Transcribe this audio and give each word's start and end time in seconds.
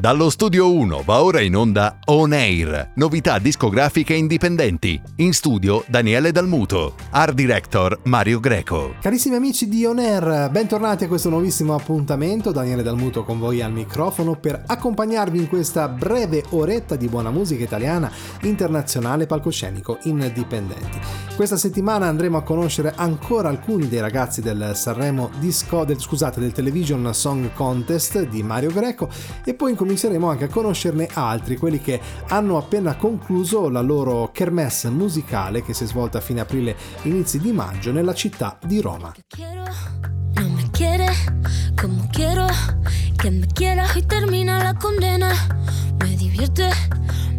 Dallo 0.00 0.30
studio 0.30 0.72
1 0.72 1.02
va 1.04 1.24
ora 1.24 1.40
in 1.40 1.56
onda 1.56 1.98
On 2.06 2.32
Air, 2.32 2.92
novità 2.94 3.40
discografiche 3.40 4.14
indipendenti. 4.14 4.98
In 5.16 5.32
studio 5.34 5.82
Daniele 5.88 6.30
Dalmuto, 6.30 6.94
art 7.10 7.34
director 7.34 7.98
Mario 8.04 8.38
Greco. 8.38 8.94
Carissimi 9.00 9.34
amici 9.34 9.68
di 9.68 9.84
On 9.84 9.98
Air, 9.98 10.50
bentornati 10.52 11.02
a 11.02 11.08
questo 11.08 11.30
nuovissimo 11.30 11.74
appuntamento. 11.74 12.52
Daniele 12.52 12.84
Dalmuto 12.84 13.24
con 13.24 13.40
voi 13.40 13.60
al 13.60 13.72
microfono 13.72 14.36
per 14.36 14.62
accompagnarvi 14.64 15.36
in 15.36 15.48
questa 15.48 15.88
breve 15.88 16.44
oretta 16.50 16.94
di 16.94 17.08
buona 17.08 17.32
musica 17.32 17.64
italiana, 17.64 18.08
internazionale, 18.42 19.26
palcoscenico, 19.26 19.98
indipendenti. 20.04 21.27
Questa 21.38 21.56
settimana 21.56 22.08
andremo 22.08 22.36
a 22.36 22.42
conoscere 22.42 22.94
ancora 22.96 23.48
alcuni 23.48 23.86
dei 23.86 24.00
ragazzi 24.00 24.42
del 24.42 24.72
Sanremo 24.74 25.30
Disco, 25.38 25.84
del, 25.84 26.00
scusate, 26.00 26.40
del 26.40 26.50
Television 26.50 27.14
Song 27.14 27.52
Contest 27.52 28.26
di 28.26 28.42
Mario 28.42 28.72
Greco 28.72 29.08
e 29.44 29.54
poi 29.54 29.70
incominceremo 29.70 30.28
anche 30.28 30.46
a 30.46 30.48
conoscerne 30.48 31.08
altri, 31.12 31.56
quelli 31.56 31.80
che 31.80 32.00
hanno 32.30 32.58
appena 32.58 32.96
concluso 32.96 33.68
la 33.68 33.82
loro 33.82 34.30
kermesse 34.32 34.90
musicale 34.90 35.62
che 35.62 35.74
si 35.74 35.84
è 35.84 35.86
svolta 35.86 36.18
a 36.18 36.22
fine 36.22 36.40
aprile, 36.40 36.74
inizi 37.02 37.38
di 37.38 37.52
maggio 37.52 37.92
nella 37.92 38.14
città 38.14 38.58
di 38.66 38.80
Roma. 38.80 39.14
Quiere 40.78 41.08
como 41.80 42.08
quiero 42.12 42.46
que 43.20 43.32
me 43.32 43.48
quieras 43.48 43.96
y 43.96 44.02
termina 44.02 44.62
la 44.62 44.74
condena. 44.74 45.32
Me 45.98 46.16
divierte, 46.16 46.70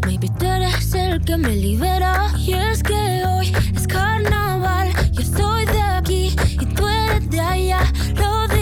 maybe 0.05 0.27
tú 0.37 0.45
eres 0.45 0.93
el 0.93 1.23
que 1.23 1.37
me 1.37 1.55
libera. 1.55 2.33
Y 2.37 2.51
es 2.51 2.83
que 2.83 3.23
hoy 3.25 3.53
es 3.73 3.87
carnaval, 3.87 4.91
yo 5.13 5.23
soy 5.23 5.65
de 5.67 5.81
aquí 5.81 6.35
y 6.59 6.65
tú 6.65 6.85
eres 6.85 7.29
de 7.29 7.39
allá. 7.39 7.79
Lo 8.17 8.45
diré 8.49 8.58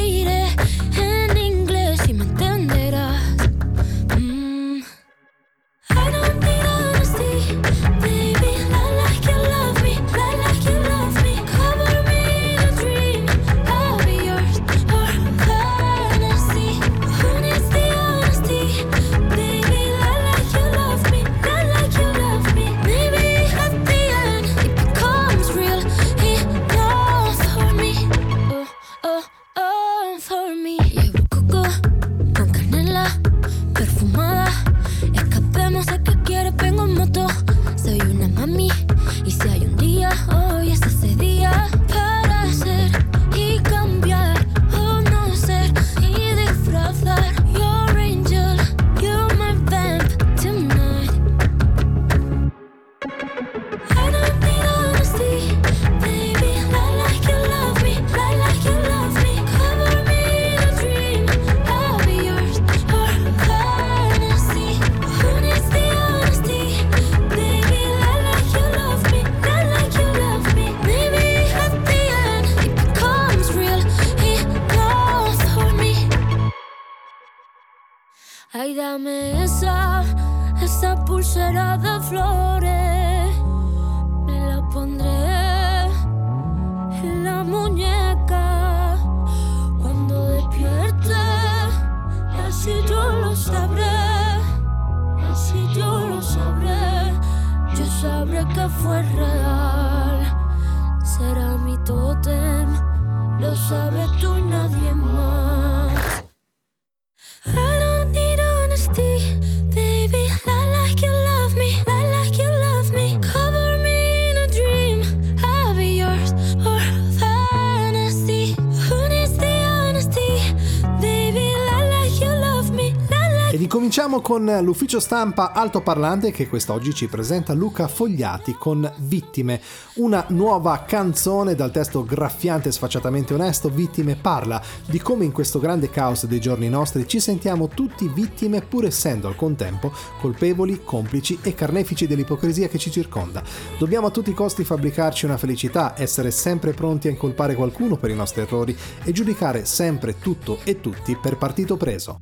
con 124.27 124.43
l'ufficio 124.61 124.99
stampa 124.99 125.53
altoparlante 125.53 126.31
che 126.31 126.49
quest'oggi 126.49 126.93
ci 126.93 127.07
presenta 127.07 127.53
Luca 127.53 127.87
Fogliati 127.87 128.57
con 128.59 128.91
Vittime, 128.97 129.61
una 129.93 130.25
nuova 130.31 130.83
canzone 130.85 131.55
dal 131.55 131.71
testo 131.71 132.03
graffiante 132.03 132.67
e 132.67 132.73
sfacciatamente 132.73 133.33
onesto. 133.33 133.69
Vittime 133.69 134.17
parla 134.17 134.61
di 134.85 134.99
come 134.99 135.23
in 135.23 135.31
questo 135.31 135.59
grande 135.59 135.89
caos 135.89 136.25
dei 136.25 136.41
giorni 136.41 136.67
nostri 136.67 137.07
ci 137.07 137.21
sentiamo 137.21 137.69
tutti 137.69 138.11
vittime 138.13 138.59
pur 138.59 138.83
essendo 138.83 139.29
al 139.29 139.37
contempo 139.37 139.93
colpevoli, 140.19 140.81
complici 140.83 141.39
e 141.41 141.55
carnefici 141.55 142.05
dell'ipocrisia 142.05 142.67
che 142.67 142.79
ci 142.79 142.91
circonda. 142.91 143.41
Dobbiamo 143.79 144.07
a 144.07 144.11
tutti 144.11 144.31
i 144.31 144.33
costi 144.33 144.65
fabbricarci 144.65 145.23
una 145.23 145.37
felicità, 145.37 145.93
essere 145.95 146.31
sempre 146.31 146.73
pronti 146.73 147.07
a 147.07 147.11
incolpare 147.11 147.55
qualcuno 147.55 147.95
per 147.95 148.09
i 148.09 148.15
nostri 148.15 148.41
errori 148.41 148.77
e 149.05 149.13
giudicare 149.13 149.63
sempre 149.63 150.19
tutto 150.19 150.59
e 150.65 150.81
tutti 150.81 151.15
per 151.15 151.37
partito 151.37 151.77
preso. 151.77 152.19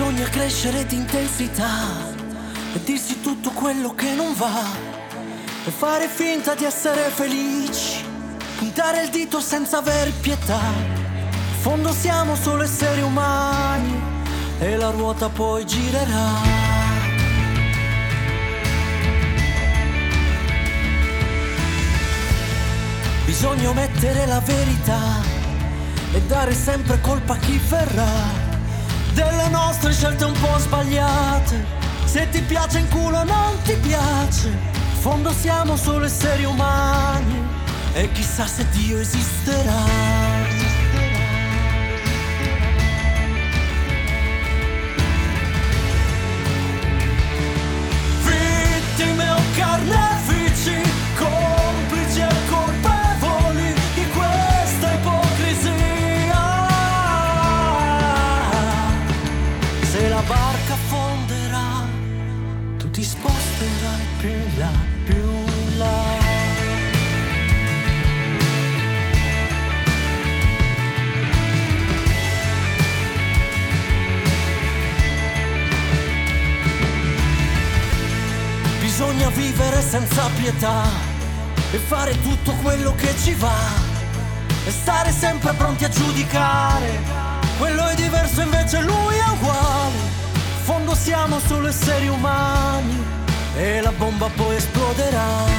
Bisogna 0.00 0.30
crescere 0.30 0.86
di 0.86 0.96
intensità 0.96 1.68
e 2.72 2.82
dirsi 2.84 3.20
tutto 3.20 3.50
quello 3.50 3.94
che 3.94 4.14
non 4.14 4.32
va 4.32 4.64
e 5.66 5.70
fare 5.70 6.08
finta 6.08 6.54
di 6.54 6.64
essere 6.64 7.10
felici, 7.10 8.02
puntare 8.56 9.02
il 9.02 9.10
dito 9.10 9.40
senza 9.40 9.76
aver 9.76 10.10
pietà. 10.14 10.58
In 10.58 11.60
fondo 11.60 11.92
siamo 11.92 12.34
solo 12.34 12.62
esseri 12.62 13.02
umani 13.02 14.00
e 14.60 14.74
la 14.78 14.88
ruota 14.88 15.28
poi 15.28 15.66
girerà. 15.66 16.28
Bisogna 23.26 23.68
omettere 23.68 24.24
la 24.24 24.40
verità 24.40 25.20
e 26.14 26.22
dare 26.22 26.54
sempre 26.54 26.98
colpa 27.02 27.34
a 27.34 27.36
chi 27.36 27.60
verrà 27.68 28.39
delle 29.12 29.48
nostre 29.48 29.92
scelte 29.92 30.24
un 30.24 30.32
po' 30.40 30.58
sbagliate. 30.58 31.64
Se 32.04 32.28
ti 32.30 32.40
piace 32.40 32.78
in 32.78 32.88
culo 32.88 33.24
non 33.24 33.60
ti 33.64 33.74
piace. 33.74 34.48
In 34.48 35.00
fondo 35.00 35.32
siamo 35.32 35.76
solo 35.76 36.04
esseri 36.04 36.44
umani 36.44 37.42
e 37.94 38.10
chissà 38.12 38.46
se 38.46 38.66
Dio 38.70 38.98
esisterà. 38.98 40.19
Vivere 79.30 79.80
senza 79.82 80.28
pietà 80.36 80.82
e 81.72 81.78
fare 81.78 82.20
tutto 82.22 82.52
quello 82.62 82.94
che 82.94 83.14
ci 83.22 83.34
va 83.34 83.88
e 84.64 84.70
stare 84.70 85.12
sempre 85.12 85.52
pronti 85.54 85.84
a 85.84 85.88
giudicare. 85.88 86.98
Quello 87.58 87.86
è 87.86 87.94
diverso 87.94 88.40
invece 88.40 88.80
lui 88.80 89.16
è 89.16 89.28
uguale. 89.32 89.96
In 90.34 90.64
fondo 90.64 90.94
siamo 90.94 91.38
solo 91.40 91.68
esseri 91.68 92.08
umani 92.08 93.02
e 93.56 93.80
la 93.80 93.92
bomba 93.92 94.28
poi 94.34 94.56
esploderà. 94.56 95.49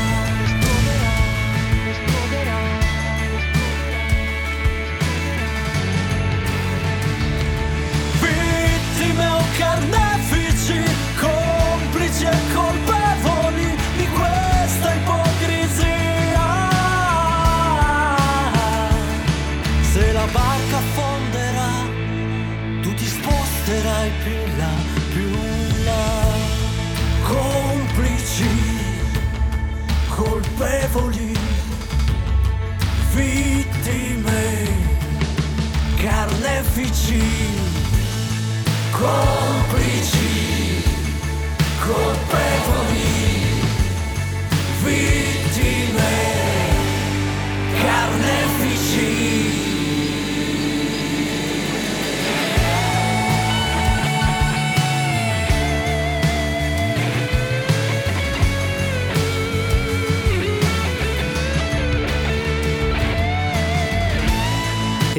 Complici, 39.02 39.41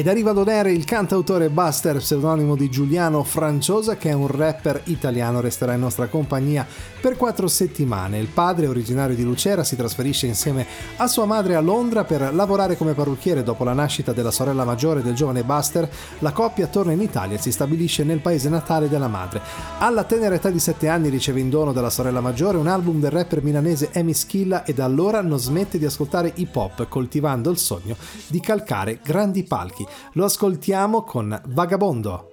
Ed 0.03 0.09
arriva 0.09 0.31
ad 0.31 0.37
onere 0.37 0.73
il 0.73 0.83
cantautore 0.83 1.47
Buster, 1.47 1.95
pseudonimo 1.95 2.57
di 2.57 2.69
Giuliano 2.69 3.23
Franciosa, 3.23 3.95
che 3.95 4.09
è 4.09 4.13
un 4.13 4.27
rapper 4.27 4.81
italiano, 4.87 5.39
resterà 5.39 5.75
in 5.75 5.79
nostra 5.79 6.07
compagnia 6.07 6.67
per 6.99 7.15
quattro 7.15 7.47
settimane. 7.47 8.19
Il 8.19 8.27
padre, 8.27 8.67
originario 8.67 9.15
di 9.15 9.23
Lucera, 9.23 9.63
si 9.63 9.77
trasferisce 9.77 10.25
insieme 10.25 10.65
a 10.97 11.07
sua 11.07 11.23
madre 11.23 11.55
a 11.55 11.61
Londra 11.61 12.03
per 12.03 12.33
lavorare 12.33 12.75
come 12.75 12.91
parrucchiere 12.91 13.43
dopo 13.43 13.63
la 13.63 13.71
nascita 13.71 14.11
della 14.11 14.31
sorella 14.31 14.65
maggiore 14.65 15.01
del 15.01 15.13
giovane 15.13 15.45
Buster. 15.45 15.89
La 16.19 16.33
coppia 16.33 16.67
torna 16.67 16.91
in 16.91 16.99
Italia 16.99 17.37
e 17.37 17.39
si 17.41 17.53
stabilisce 17.53 18.03
nel 18.03 18.19
paese 18.19 18.49
natale 18.49 18.89
della 18.89 19.07
madre. 19.07 19.39
Alla 19.79 20.03
tenera 20.03 20.35
età 20.35 20.49
di 20.49 20.59
7 20.59 20.89
anni 20.89 21.07
riceve 21.07 21.39
in 21.39 21.49
dono 21.49 21.71
dalla 21.71 21.89
sorella 21.89 22.19
maggiore 22.19 22.57
un 22.57 22.67
album 22.67 22.99
del 22.99 23.11
rapper 23.11 23.41
milanese 23.41 23.87
Emi 23.93 24.13
Schilla 24.13 24.65
e 24.65 24.73
da 24.73 24.83
allora 24.83 25.21
non 25.21 25.39
smette 25.39 25.77
di 25.77 25.85
ascoltare 25.85 26.33
hip 26.35 26.53
hop, 26.53 26.89
coltivando 26.89 27.49
il 27.49 27.57
sogno 27.57 27.95
di 28.27 28.41
calcare 28.41 28.99
grandi 29.01 29.43
palchi. 29.43 29.91
Lo 30.13 30.25
ascoltiamo 30.25 31.03
con 31.03 31.39
Vagabondo. 31.45 32.32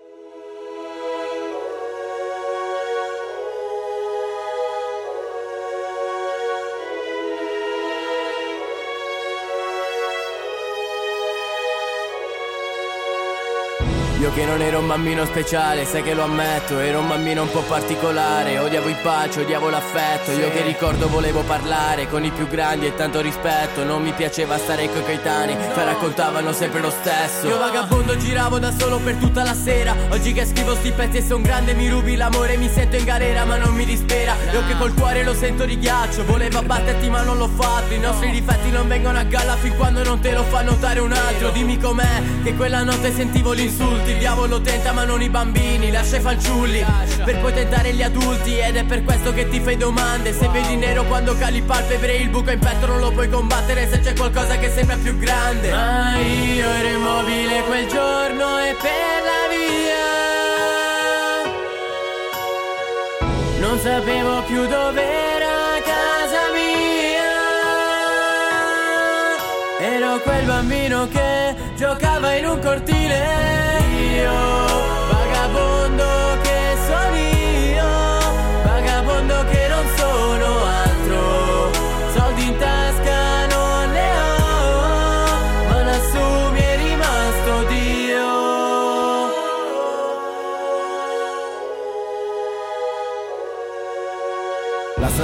Io 14.20 14.30
che 14.34 14.44
non 14.44 14.60
ero 14.60 14.80
un 14.80 14.86
bambino 14.86 15.24
speciale, 15.24 15.86
sai 15.86 16.02
che 16.02 16.12
lo 16.12 16.24
ammetto, 16.24 16.78
ero 16.78 16.98
un 16.98 17.08
bambino 17.08 17.40
un 17.40 17.50
po' 17.50 17.62
particolare, 17.62 18.58
odiavo 18.58 18.88
i 18.90 18.96
pace, 19.00 19.40
odiavo 19.40 19.70
l'affetto, 19.70 20.32
io 20.32 20.50
che 20.50 20.60
ricordo 20.60 21.08
volevo 21.08 21.40
parlare 21.40 22.06
con 22.06 22.22
i 22.22 22.30
più 22.30 22.46
grandi 22.46 22.84
e 22.84 22.94
tanto 22.94 23.22
rispetto, 23.22 23.82
non 23.82 24.02
mi 24.02 24.12
piaceva 24.12 24.58
stare 24.58 24.92
coi 24.92 25.02
coetanei, 25.04 25.56
che 25.56 25.84
raccontavano 25.84 26.52
sempre 26.52 26.82
lo 26.82 26.90
stesso. 26.90 27.46
Io 27.46 27.56
vagabondo 27.56 28.14
giravo 28.14 28.58
da 28.58 28.70
solo 28.76 28.98
per 28.98 29.14
tutta 29.14 29.42
la 29.42 29.54
sera, 29.54 29.96
oggi 30.10 30.34
che 30.34 30.44
scrivo 30.44 30.74
sti 30.74 30.92
pezzi 30.92 31.16
e 31.16 31.22
son 31.22 31.40
grande 31.40 31.72
mi 31.72 31.88
rubi 31.88 32.14
l'amore, 32.14 32.58
mi 32.58 32.68
sento 32.68 32.96
in 32.96 33.04
galera 33.04 33.46
ma 33.46 33.56
non 33.56 33.72
mi 33.72 33.86
dispera, 33.86 34.36
io 34.52 34.62
che 34.66 34.76
col 34.76 34.92
cuore 34.92 35.24
lo 35.24 35.32
sento 35.32 35.64
di 35.64 35.78
ghiaccio, 35.78 36.26
volevo 36.26 36.58
abbatterti 36.58 37.08
ma 37.08 37.22
non 37.22 37.38
l'ho 37.38 37.48
fatto, 37.48 37.94
i 37.94 37.98
nostri 37.98 38.30
difetti 38.30 38.70
non 38.70 38.86
vengono 38.86 39.16
a 39.16 39.22
galla 39.22 39.56
fin 39.56 39.74
quando 39.76 40.04
non 40.04 40.20
te 40.20 40.32
lo 40.32 40.42
fa 40.42 40.60
notare 40.60 41.00
un 41.00 41.12
altro, 41.12 41.48
dimmi 41.48 41.78
com'è, 41.78 42.22
che 42.42 42.54
quella 42.54 42.82
notte 42.82 43.14
sentivo 43.14 43.54
gli 43.54 43.60
insulti 43.60 44.08
il 44.10 44.18
diavolo 44.18 44.60
tenta 44.60 44.92
ma 44.92 45.04
non 45.04 45.22
i 45.22 45.28
bambini. 45.28 45.90
Lascia 45.90 46.16
i 46.16 46.20
fanciulli 46.20 46.84
per 47.24 47.38
poi 47.40 47.52
tentare 47.52 47.92
gli 47.92 48.02
adulti 48.02 48.58
Ed 48.58 48.76
è 48.76 48.84
per 48.84 49.04
questo 49.04 49.32
che 49.32 49.48
ti 49.48 49.60
fai 49.60 49.76
domande. 49.76 50.32
Se 50.32 50.48
vedi 50.48 50.76
nero 50.76 51.04
quando 51.04 51.36
cali 51.36 51.62
palpebre 51.62 52.16
Il 52.16 52.28
buco 52.28 52.50
in 52.50 52.58
petto 52.58 52.86
non 52.86 53.00
lo 53.00 53.10
puoi 53.10 53.28
combattere 53.28 53.88
Se 53.88 54.00
c'è 54.00 54.14
qualcosa 54.14 54.56
che 54.58 54.70
sembra 54.70 54.96
più 54.96 55.16
grande. 55.18 55.70
Ma 55.70 56.18
io 56.18 56.68
ero 56.68 56.88
immobile 56.88 57.62
quel 57.62 57.86
giorno 57.88 58.58
e 58.58 58.76
per 58.80 59.22
la 59.28 59.48
via 59.50 60.08
Non 63.60 63.78
sapevo 63.78 64.42
più 64.42 64.66
dove 64.66 65.02
era 65.02 65.80
casa 65.84 66.50
mia. 66.52 67.28
Ero 69.78 70.20
quel 70.20 70.44
bambino 70.44 71.08
che 71.08 71.54
giocava 71.76 72.34
in 72.34 72.46
un 72.46 72.58
cortile 72.60 73.59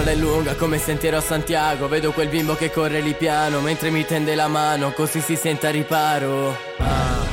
strada 0.06 0.10
è 0.10 0.14
lunga 0.14 0.54
come 0.54 0.78
sentiero 0.78 1.16
a 1.16 1.20
Santiago 1.20 1.88
Vedo 1.88 2.12
quel 2.12 2.28
bimbo 2.28 2.54
che 2.54 2.70
corre 2.70 3.00
lì 3.00 3.14
piano 3.14 3.60
Mentre 3.60 3.90
mi 3.90 4.04
tende 4.04 4.34
la 4.34 4.48
mano 4.48 4.92
così 4.92 5.20
si 5.20 5.36
senta 5.36 5.70
riparo. 5.70 6.56
Ah. 6.78 7.25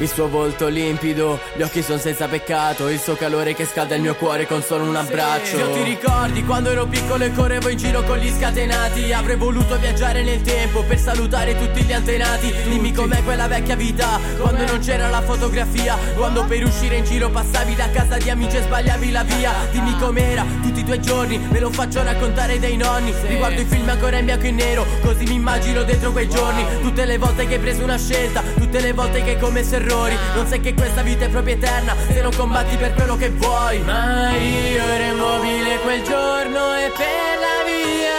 Il 0.00 0.08
suo 0.08 0.28
volto 0.28 0.68
limpido, 0.68 1.40
gli 1.56 1.62
occhi 1.62 1.82
sono 1.82 1.98
senza 1.98 2.28
peccato 2.28 2.88
Il 2.88 3.00
suo 3.00 3.16
calore 3.16 3.52
che 3.54 3.64
scalda 3.64 3.96
il 3.96 4.00
mio 4.00 4.14
cuore 4.14 4.46
con 4.46 4.62
solo 4.62 4.84
un 4.84 4.94
abbraccio. 4.94 5.58
Io 5.58 5.72
ti 5.72 5.82
ricordi 5.82 6.44
quando 6.44 6.70
ero 6.70 6.86
piccolo 6.86 7.24
e 7.24 7.32
correvo 7.32 7.68
in 7.68 7.76
giro 7.76 8.04
con 8.04 8.16
gli 8.18 8.30
scatenati 8.30 9.12
Avrei 9.12 9.36
voluto 9.36 9.76
viaggiare 9.76 10.22
nel 10.22 10.40
tempo 10.42 10.84
per 10.84 11.00
salutare 11.00 11.58
tutti 11.58 11.82
gli 11.82 11.92
antenati. 11.92 12.54
Dimmi 12.68 12.92
com'è 12.92 13.24
quella 13.24 13.48
vecchia 13.48 13.74
vita, 13.74 14.20
quando 14.38 14.64
non 14.66 14.78
c'era 14.78 15.08
la 15.08 15.20
fotografia 15.20 15.96
Quando 16.14 16.44
per 16.44 16.62
uscire 16.62 16.98
in 16.98 17.04
giro 17.04 17.28
passavi 17.30 17.74
da 17.74 17.90
casa 17.90 18.18
di 18.18 18.30
amici 18.30 18.56
e 18.56 18.62
sbagliavi 18.62 19.10
la 19.10 19.24
via. 19.24 19.52
Dimmi 19.72 19.98
com'era 19.98 20.46
tutti 20.62 20.78
i 20.78 20.84
tuoi 20.84 21.02
giorni, 21.02 21.38
me 21.38 21.58
lo 21.58 21.72
faccio 21.72 22.04
raccontare 22.04 22.60
dai 22.60 22.76
nonni. 22.76 23.12
Riguardo 23.26 23.60
i 23.60 23.64
film 23.64 23.88
ancora 23.88 24.18
in 24.18 24.26
bianco 24.26 24.46
e 24.46 24.52
nero, 24.52 24.86
così 25.00 25.24
mi 25.24 25.34
immagino 25.34 25.82
dentro 25.82 26.12
quei 26.12 26.28
giorni. 26.28 26.64
Tutte 26.82 27.04
le 27.04 27.18
volte 27.18 27.48
che 27.48 27.54
hai 27.54 27.60
preso 27.60 27.82
una 27.82 27.98
scelta, 27.98 28.44
tutte 28.56 28.80
le 28.80 28.92
volte 28.92 29.24
che 29.24 29.30
hai 29.30 29.38
commesso 29.40 29.74
errori 29.74 29.86
non 30.34 30.46
sai 30.46 30.60
che 30.60 30.74
questa 30.74 31.02
vita 31.02 31.24
è 31.24 31.28
proprio 31.28 31.54
eterna 31.54 31.94
Se 32.08 32.20
non 32.20 32.34
combatti 32.34 32.76
per 32.76 32.94
quello 32.94 33.16
che 33.16 33.30
vuoi. 33.30 33.80
Ma 33.80 34.30
io 34.36 34.82
ero 34.82 35.14
immobile 35.14 35.78
quel 35.80 36.02
giorno 36.02 36.76
e 36.76 36.92
per 36.96 37.38
la 37.44 37.64
via. 37.66 38.16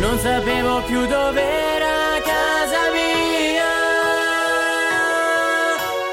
Non 0.00 0.18
sapevo 0.18 0.82
più 0.82 1.06
dove 1.06 1.42
era 1.42 2.20
casa 2.22 2.90
mia. 2.92 3.70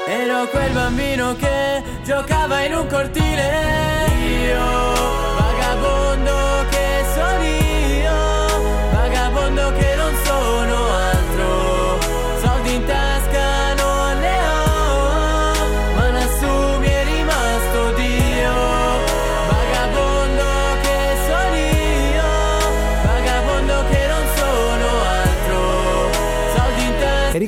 Ero 0.06 0.48
quel 0.48 0.72
bambino 0.72 1.36
che 1.36 1.82
giocava 2.04 2.62
in 2.62 2.74
un 2.74 2.86
cortile 2.86 3.89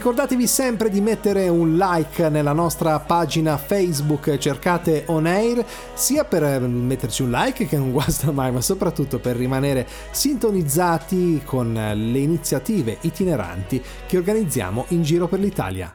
ricordatevi 0.02 0.48
sempre 0.48 0.90
di 0.90 1.00
mettere 1.00 1.46
un 1.46 1.76
like 1.76 2.28
nella 2.28 2.52
nostra 2.52 2.98
pagina 2.98 3.56
Facebook, 3.56 4.36
cercate 4.36 5.04
On 5.06 5.26
Air, 5.26 5.64
sia 5.94 6.24
per 6.24 6.58
metterci 6.60 7.22
un 7.22 7.30
like 7.30 7.68
che 7.68 7.76
non 7.78 7.92
guasta 7.92 8.32
mai, 8.32 8.50
ma 8.50 8.60
soprattutto 8.60 9.20
per 9.20 9.36
rimanere 9.36 9.86
sintonizzati 10.10 11.42
con 11.44 11.72
le 11.72 12.18
iniziative 12.18 12.98
itineranti 13.02 13.80
che 14.08 14.16
organizziamo 14.16 14.86
in 14.88 15.04
giro 15.04 15.28
per 15.28 15.38
l'Italia. 15.38 15.94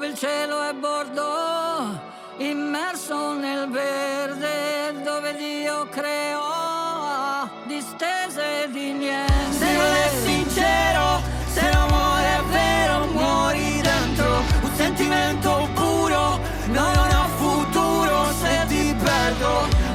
Dove 0.00 0.12
il 0.12 0.18
cielo 0.18 0.62
è 0.62 0.72
bordo, 0.72 2.00
immerso 2.38 3.34
nel 3.34 3.68
verde, 3.68 5.02
dove 5.02 5.36
Dio 5.36 5.86
creò 5.90 7.46
distese 7.66 8.70
di 8.70 8.92
niente. 8.92 9.32
Se 9.50 9.72
non 9.76 9.94
è 9.94 10.08
sincero, 10.24 11.20
se 11.52 11.70
l'amore 11.70 12.38
è 12.38 12.42
vero, 12.50 13.04
muori 13.12 13.80
dentro 13.82 14.42
un 14.62 14.70
sentimento 14.74 15.68
puro, 15.74 16.38
no, 16.68 16.92
non 16.94 17.10
ha 17.10 17.28
futuro 17.36 18.32
se 18.40 18.64
ti 18.68 18.94
perdo. 18.94 19.89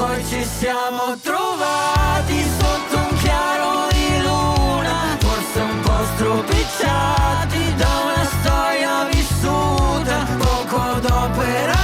Poi 0.00 0.24
ci 0.24 0.42
siamo 0.42 1.14
trovati 1.22 2.42
sotto 2.58 2.96
un 2.96 3.16
chiaro 3.18 3.88
di 3.92 4.22
luna, 4.22 5.16
forse 5.18 5.60
un 5.60 5.80
po' 5.82 6.04
stropicciati 6.14 7.74
da 7.74 7.88
una 8.06 8.24
storia 8.40 9.04
vissuta, 9.10 10.26
poco 10.38 11.00
dopo 11.00 11.42
eravamo 11.42 11.79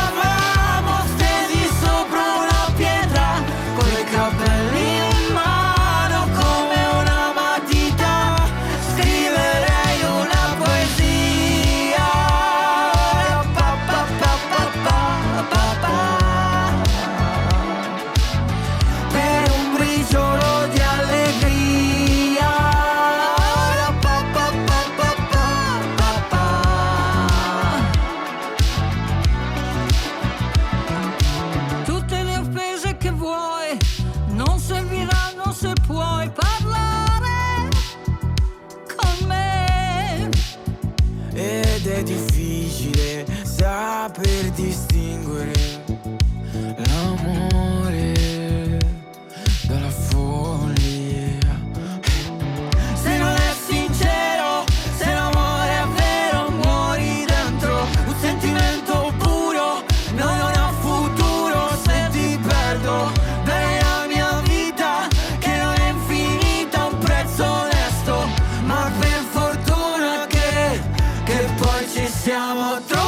ci 72.46 73.05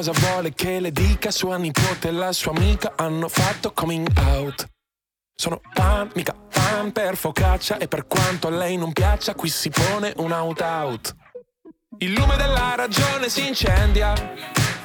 cosa 0.00 0.12
vuole 0.12 0.54
che 0.54 0.80
le 0.80 0.92
dica? 0.92 1.30
Sua 1.30 1.58
nipote 1.58 2.08
e 2.08 2.10
la 2.10 2.32
sua 2.32 2.52
amica 2.52 2.94
hanno 2.96 3.28
fatto 3.28 3.70
coming 3.72 4.08
out. 4.16 4.66
Sono 5.34 5.60
pan, 5.74 6.10
mica 6.14 6.32
pan 6.32 6.90
per 6.90 7.18
focaccia 7.18 7.76
e 7.76 7.86
per 7.86 8.06
quanto 8.06 8.46
a 8.46 8.50
lei 8.50 8.78
non 8.78 8.94
piaccia, 8.94 9.34
qui 9.34 9.50
si 9.50 9.68
pone 9.68 10.14
un 10.16 10.32
out 10.32 10.60
out. 10.62 11.14
Il 11.98 12.14
lume 12.14 12.36
della 12.36 12.72
ragione 12.76 13.28
si 13.28 13.46
incendia. 13.46 14.14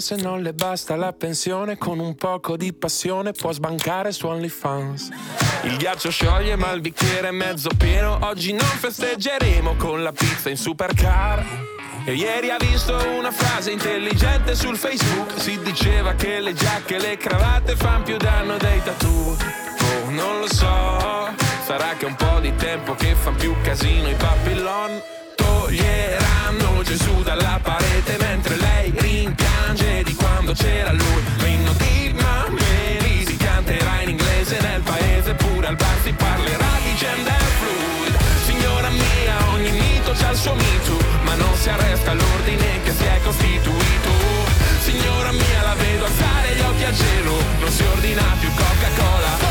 Se 0.00 0.16
non 0.16 0.42
le 0.42 0.52
basta 0.52 0.96
la 0.96 1.12
pensione, 1.12 1.78
con 1.78 1.98
un 1.98 2.16
poco 2.16 2.56
di 2.56 2.72
passione 2.72 3.32
può 3.32 3.52
sbancare 3.52 4.10
su 4.10 4.26
OnlyFans. 4.26 5.08
Il 5.62 5.76
ghiaccio 5.76 6.10
scioglie 6.10 6.56
ma 6.56 6.72
il 6.72 6.80
bicchiere 6.80 7.28
è 7.28 7.30
mezzo 7.30 7.70
pieno, 7.76 8.18
oggi 8.22 8.52
non 8.52 8.66
festeggeremo 8.66 9.76
con 9.76 10.02
la 10.02 10.12
pizza 10.12 10.50
in 10.50 10.56
supercar. 10.56 11.44
E 12.04 12.14
ieri 12.14 12.50
ha 12.50 12.56
visto 12.58 12.94
una 13.16 13.30
frase 13.30 13.70
intelligente 13.70 14.54
sul 14.54 14.76
Facebook, 14.76 15.40
si 15.40 15.58
diceva 15.62 16.14
che 16.14 16.40
le 16.40 16.52
giacche 16.52 16.96
e 16.96 17.00
le 17.00 17.16
cravatte 17.16 17.76
fanno 17.76 18.02
più 18.02 18.16
danno 18.16 18.56
dei 18.56 18.82
tattoo. 18.82 19.36
Oh, 19.36 20.10
non 20.10 20.40
lo 20.40 20.48
so, 20.52 21.32
sarà 21.64 21.94
che 21.96 22.04
un 22.04 22.16
po' 22.16 22.40
di 22.40 22.54
tempo 22.56 22.94
che 22.94 23.14
fan 23.14 23.36
più 23.36 23.54
casino 23.62 24.08
i 24.10 24.14
papillon 24.14 25.00
toglieranno 25.36 26.82
Gesù 26.82 27.22
dalla 27.22 27.58
parete 27.62 28.16
mentre 28.18 28.56
lei 28.56 28.74
quando 28.92 29.43
c'era 30.54 30.92
lui. 30.92 31.22
Quindi 31.38 31.70
di 31.76 32.14
mamma 32.14 32.62
si 33.26 33.36
canterà 33.36 34.02
in 34.02 34.10
inglese 34.10 34.58
nel 34.60 34.80
paese 34.82 35.34
pure 35.34 35.66
al 35.66 35.76
bar 35.76 35.96
si 36.02 36.12
parlerà 36.12 36.72
di 36.82 36.94
gender 36.96 37.42
fluid. 37.60 38.14
Signora 38.44 38.88
mia, 38.90 39.34
ogni 39.52 39.70
mito 39.70 40.12
c'ha 40.12 40.30
il 40.30 40.36
suo 40.36 40.54
mito, 40.54 40.96
ma 41.24 41.34
non 41.34 41.54
si 41.56 41.68
arresta 41.68 42.12
l'ordine 42.14 42.82
che 42.84 42.92
si 42.92 43.04
è 43.04 43.20
costituito. 43.22 44.10
Signora 44.80 45.32
mia, 45.32 45.62
la 45.62 45.74
vedo 45.74 46.04
alzare 46.04 46.54
gli 46.54 46.60
occhi 46.60 46.84
a 46.84 46.92
gelo, 46.92 47.36
non 47.60 47.70
si 47.70 47.82
ordina 47.82 48.22
più 48.38 48.50
Coca-Cola. 48.54 49.43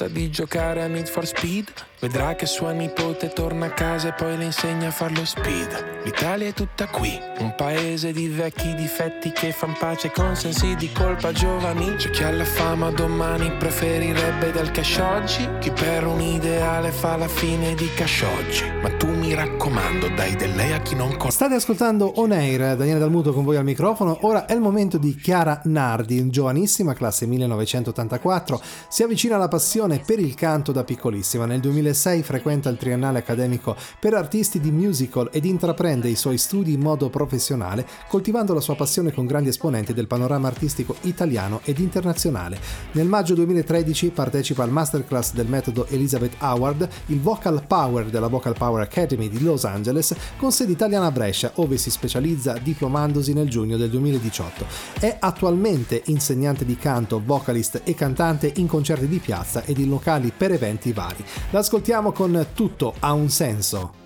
L'ebbrezza 0.00 0.08
di 0.08 0.30
giocare 0.30 0.82
a 0.82 0.86
Need 0.86 1.06
for 1.06 1.26
Speed. 1.26 1.72
Vedrà 2.00 2.34
che 2.34 2.46
sua 2.46 2.72
nipote 2.72 3.28
torna 3.28 3.66
a 3.66 3.70
casa 3.72 4.08
e 4.08 4.12
poi 4.14 4.36
le 4.38 4.44
insegna 4.44 4.88
a 4.88 4.90
farlo 4.90 5.22
speed. 5.26 6.00
L'Italia 6.04 6.48
è 6.48 6.54
tutta 6.54 6.86
qui, 6.86 7.20
un 7.40 7.54
paese 7.54 8.10
di 8.12 8.26
vecchi 8.26 8.74
difetti 8.74 9.32
che 9.32 9.52
fan 9.52 9.76
pace 9.78 10.10
con 10.10 10.34
sensi 10.34 10.74
di 10.76 10.90
colpa 10.92 11.30
giovani. 11.32 11.96
C'è 11.96 12.08
chi 12.08 12.22
ha 12.22 12.32
la 12.32 12.46
fama 12.46 12.90
domani 12.90 13.52
preferirebbe 13.52 14.50
del 14.50 14.70
cash 14.70 14.96
oggi. 14.96 15.46
Chi 15.58 15.70
per 15.72 16.06
un 16.06 16.22
ideale 16.22 16.90
fa 16.90 17.16
la 17.16 17.28
fine 17.28 17.74
di 17.74 17.92
cash 17.94 18.22
oggi. 18.22 18.64
Ma 18.80 18.88
tu 18.96 19.08
mi 19.08 19.34
raccomando 19.34 20.08
dai 20.08 20.34
del 20.36 20.54
lei 20.54 20.72
a 20.72 20.80
chi 20.80 20.94
non 20.94 21.08
conosce 21.10 21.32
State 21.32 21.54
ascoltando 21.54 22.12
On 22.16 22.32
Air, 22.32 22.76
Daniele 22.76 22.98
Dalmuto 22.98 23.34
con 23.34 23.44
voi 23.44 23.56
al 23.56 23.64
microfono. 23.64 24.20
Ora 24.22 24.46
è 24.46 24.54
il 24.54 24.60
momento 24.60 24.96
di 24.96 25.14
Chiara 25.16 25.60
Nardi, 25.64 26.30
giovanissima 26.30 26.94
classe 26.94 27.26
1984 27.26 28.60
Si 28.88 29.02
avvicina 29.02 29.36
alla 29.36 29.48
passione 29.48 29.89
per 29.98 30.20
il 30.20 30.34
canto 30.34 30.70
da 30.70 30.84
piccolissima. 30.84 31.46
Nel 31.46 31.60
2006 31.60 32.22
frequenta 32.22 32.68
il 32.68 32.76
triennale 32.76 33.18
accademico 33.18 33.76
per 33.98 34.14
artisti 34.14 34.60
di 34.60 34.70
musical 34.70 35.28
ed 35.32 35.44
intraprende 35.44 36.08
i 36.08 36.14
suoi 36.14 36.38
studi 36.38 36.72
in 36.72 36.80
modo 36.80 37.10
professionale, 37.10 37.86
coltivando 38.08 38.54
la 38.54 38.60
sua 38.60 38.76
passione 38.76 39.12
con 39.12 39.26
grandi 39.26 39.48
esponenti 39.48 39.92
del 39.92 40.06
panorama 40.06 40.46
artistico 40.46 40.94
italiano 41.02 41.60
ed 41.64 41.78
internazionale. 41.80 42.58
Nel 42.92 43.08
maggio 43.08 43.34
2013 43.34 44.10
partecipa 44.10 44.62
al 44.62 44.70
masterclass 44.70 45.32
del 45.32 45.48
metodo 45.48 45.86
Elizabeth 45.88 46.36
Howard, 46.40 46.88
il 47.06 47.20
Vocal 47.20 47.64
Power 47.66 48.06
della 48.06 48.28
Vocal 48.28 48.54
Power 48.56 48.82
Academy 48.82 49.28
di 49.28 49.42
Los 49.42 49.64
Angeles, 49.64 50.14
con 50.36 50.52
sede 50.52 50.72
italiana 50.72 51.06
a 51.06 51.10
Brescia, 51.10 51.52
ove 51.56 51.76
si 51.76 51.90
specializza 51.90 52.52
diplomandosi 52.62 53.32
nel 53.32 53.48
giugno 53.48 53.76
del 53.76 53.90
2018. 53.90 54.64
È 55.00 55.16
attualmente 55.18 56.02
insegnante 56.06 56.64
di 56.64 56.76
canto, 56.76 57.20
vocalist 57.24 57.80
e 57.84 57.94
cantante 57.94 58.52
in 58.56 58.66
concerti 58.66 59.08
di 59.08 59.18
piazza 59.18 59.64
ed 59.64 59.78
locali 59.86 60.32
per 60.36 60.52
eventi 60.52 60.92
vari. 60.92 61.24
L'ascoltiamo 61.50 62.12
con 62.12 62.46
Tutto 62.54 62.94
ha 63.00 63.12
un 63.12 63.28
senso. 63.28 63.99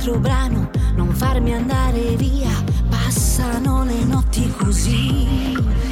Altro 0.00 0.18
brano, 0.18 0.70
non 0.94 1.10
farmi 1.12 1.52
andare 1.52 2.16
via, 2.16 2.48
passano 2.88 3.84
le 3.84 4.02
notti 4.04 4.50
così. 4.56 5.89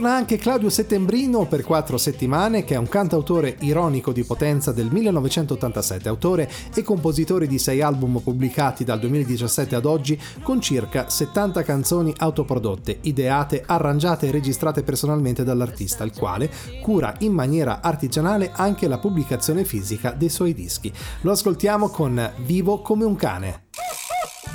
Ritorna 0.00 0.16
anche 0.16 0.38
Claudio 0.38 0.70
Settembrino 0.70 1.44
per 1.46 1.62
quattro 1.62 1.98
settimane, 1.98 2.64
che 2.64 2.74
è 2.74 2.78
un 2.78 2.88
cantautore 2.88 3.56
ironico 3.60 4.12
di 4.12 4.24
potenza 4.24 4.72
del 4.72 4.88
1987, 4.90 6.08
autore 6.08 6.50
e 6.74 6.82
compositore 6.82 7.46
di 7.46 7.58
sei 7.58 7.82
album 7.82 8.18
pubblicati 8.20 8.82
dal 8.82 8.98
2017 8.98 9.74
ad 9.74 9.84
oggi, 9.84 10.18
con 10.42 10.58
circa 10.62 11.10
70 11.10 11.62
canzoni 11.62 12.14
autoprodotte, 12.16 12.98
ideate, 13.02 13.62
arrangiate 13.66 14.28
e 14.28 14.30
registrate 14.30 14.82
personalmente 14.82 15.44
dall'artista, 15.44 16.02
il 16.04 16.12
quale 16.12 16.50
cura 16.80 17.14
in 17.18 17.32
maniera 17.32 17.82
artigianale 17.82 18.52
anche 18.54 18.88
la 18.88 18.98
pubblicazione 18.98 19.64
fisica 19.64 20.12
dei 20.12 20.30
suoi 20.30 20.54
dischi. 20.54 20.90
Lo 21.22 21.32
ascoltiamo 21.32 21.88
con 21.88 22.32
Vivo 22.38 22.80
come 22.80 23.04
un 23.04 23.16
cane. 23.16 23.64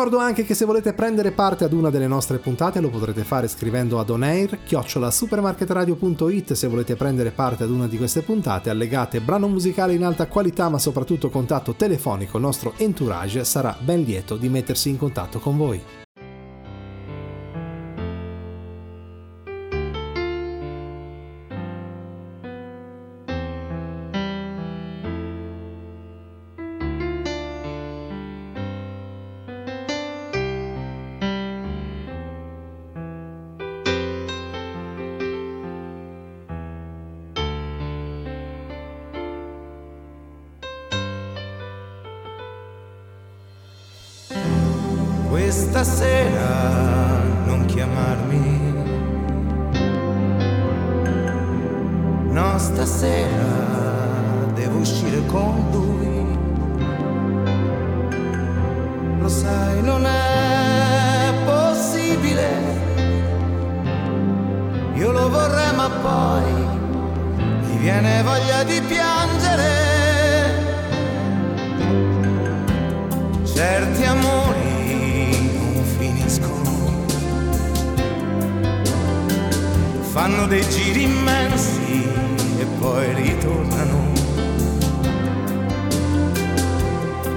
ricordo 0.04 0.26
anche 0.26 0.46
che 0.46 0.56
se 0.56 0.66
volete 0.66 0.94
prendere 0.94 1.32
parte 1.32 1.64
ad 1.64 1.74
una 1.74 1.92
delle 1.92 2.08
nostre 2.08 2.40
puntate 2.40 2.82
lo 2.82 2.90
potrete 2.90 3.24
fare 3.24 3.48
scrivendo 3.48 4.00
ad 4.00 4.10
onair 4.10 4.64
chiocciola 4.64 5.12
supermarketradio.it 5.12 6.54
se 6.54 6.66
volete 6.66 6.96
prendere 6.96 7.30
parte 7.30 7.66
ad 7.66 7.70
una 7.70 7.86
di 7.86 7.98
queste 7.98 8.24
puntate 8.24 8.72
allegate 8.72 9.22
brano 9.22 9.48
musicale 9.48 9.94
in 9.94 10.04
alta 10.04 10.26
qualità 10.26 10.70
ma 10.70 10.80
soprattutto 10.80 11.30
contatto 11.30 11.76
telefonico 11.76 12.38
il 12.38 12.44
nostro 12.44 12.74
entourage 12.78 13.44
sarà 13.44 13.78
ben 13.80 14.02
lieto 14.02 14.38
di 14.38 14.50
mettersi 14.50 14.90
in 14.90 14.98
contatto 14.98 15.38
con 15.38 15.56
voi. 15.56 16.01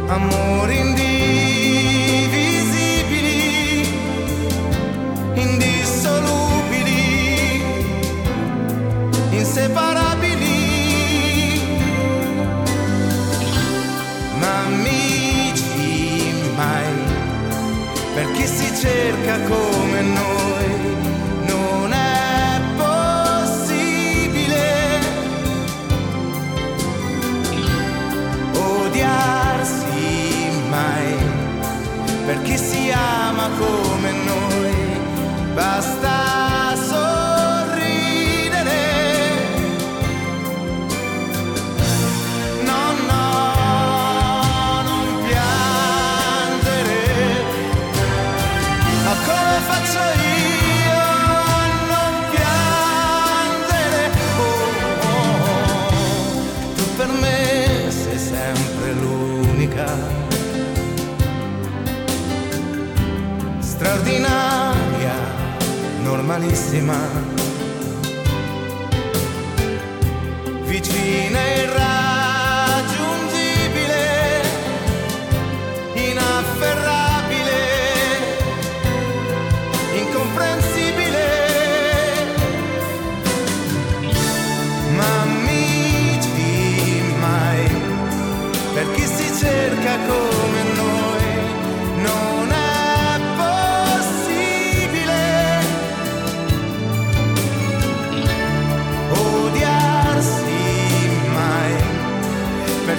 amore 0.09 0.75
indietro 0.75 1.04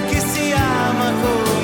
per 0.06 0.14
chi 0.14 0.20
si 0.20 0.52
ama 0.52 1.12
come 1.20 1.55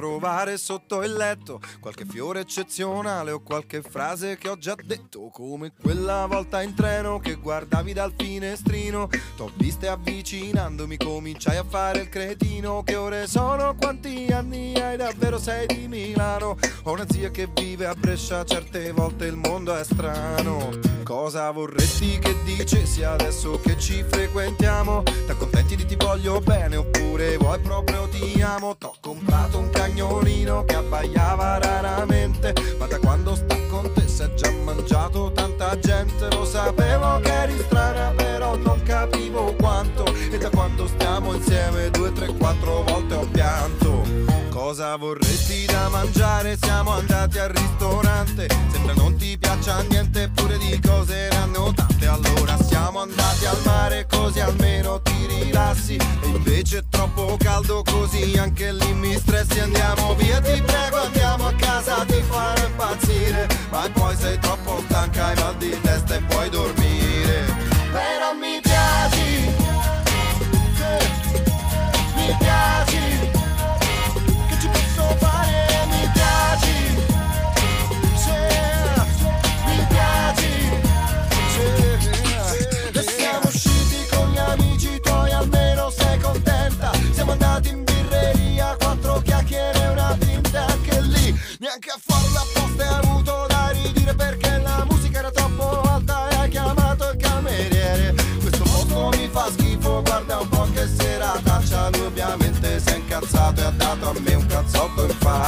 regalo 0.00 0.18
da 0.20 0.39
trovare 0.50 0.56
sotto 0.56 1.02
il 1.02 1.14
letto? 1.14 1.60
Qualche 1.80 2.04
fiore 2.04 2.40
eccezionale 2.40 3.30
o 3.30 3.40
qualche 3.40 3.82
frase 3.82 4.36
che 4.36 4.48
ho 4.48 4.56
già 4.56 4.74
detto? 4.82 5.28
Come 5.32 5.72
quella 5.80 6.26
volta 6.26 6.62
in 6.62 6.74
treno 6.74 7.18
che 7.20 7.34
guardavi 7.34 7.92
dal 7.92 8.12
finestrino. 8.16 9.08
T'ho 9.36 9.50
viste 9.56 9.88
avvicinandomi, 9.88 10.96
cominciai 10.96 11.56
a 11.56 11.64
fare 11.64 12.00
il 12.00 12.08
cretino. 12.08 12.82
Che 12.82 12.96
ore 12.96 13.26
sono? 13.26 13.76
Quanti 13.76 14.26
anni 14.32 14.74
hai? 14.80 14.96
Davvero 14.96 15.38
sei 15.38 15.66
di 15.66 15.86
Milano? 15.86 16.56
Ho 16.84 16.92
una 16.92 17.06
zia 17.08 17.30
che 17.30 17.48
vive 17.52 17.86
a 17.86 17.94
Brescia, 17.94 18.44
certe 18.44 18.90
volte 18.92 19.26
il 19.26 19.36
mondo 19.36 19.76
è 19.76 19.84
strano. 19.84 20.70
Cosa 21.04 21.50
vorresti 21.50 22.18
che 22.18 22.36
dicessi 22.44 23.02
adesso 23.02 23.58
che 23.60 23.76
ci 23.78 24.04
frequentiamo? 24.08 25.02
T'accontenti 25.26 25.76
di 25.76 25.84
ti 25.84 25.96
voglio 25.96 26.40
bene 26.40 26.76
oppure 26.76 27.36
vuoi 27.36 27.58
proprio 27.60 28.08
ti 28.08 28.40
amo? 28.40 28.76
T'ho 28.76 28.94
comprato 29.00 29.58
un 29.58 29.70
cagnolino 29.70 30.39
che 30.40 30.74
abbaiava 30.74 31.58
raramente, 31.58 32.54
ma 32.78 32.86
da 32.86 32.98
quando 32.98 33.34
sta 33.34 33.54
con 33.68 33.92
te 33.92 34.08
si 34.08 34.22
è 34.22 34.34
già 34.34 34.50
mangiato 34.64 35.30
tanta 35.32 35.78
gente. 35.78 36.28
Lo 36.30 36.46
sapevo 36.46 37.20
che 37.20 37.30
eri 37.30 37.58
strana, 37.58 38.10
però 38.16 38.56
non 38.56 38.82
capivo 38.82 39.54
quanto. 39.58 40.04
E 40.30 40.38
da 40.38 40.48
quando 40.48 40.86
stiamo 40.86 41.34
insieme 41.34 41.90
due, 41.90 42.10
tre, 42.12 42.26
quattro 42.38 42.82
volte 42.84 43.14
ho 43.14 43.26
pianto. 43.30 44.02
Cosa 44.48 44.96
vorresti 44.96 45.66
da 45.66 45.88
mangiare? 45.90 46.56
Siamo 46.58 46.92
andati 46.92 47.38
al 47.38 47.50
ristorante. 47.50 48.48
Sembra 48.72 48.94
non 48.94 49.16
ti 49.16 49.36
piaccia 49.36 49.82
niente, 49.82 50.22
eppure 50.22 50.56
di 50.56 50.80
cose 50.80 51.14
erano 51.14 51.72
tante. 51.74 52.06
Allora 52.06 52.56
siamo 52.62 53.00
andati 53.00 53.44
al 53.44 53.60
mare, 53.64 54.06
così 54.08 54.40
almeno 54.40 55.02
ti 55.02 55.26
rilassi. 55.26 55.96
E 55.96 56.26
invece 56.26 56.78
è 56.78 56.84
troppo 56.88 57.36
caldo, 57.38 57.82
così 57.84 58.38
anche 58.38 58.72
lì 58.72 58.89
stressi. 59.20 59.60
Andiamo 59.60 60.14
via, 60.14 60.40
ti 60.40 60.60
prego, 60.62 60.96
andiamo 61.02 61.46
a 61.46 61.54
casa, 61.54 62.04
ti 62.06 62.20
farò 62.28 62.66
impazzire. 62.66 63.46
Ma 63.70 63.88
poi 63.92 64.16
sei 64.16 64.38
troppo 64.38 64.59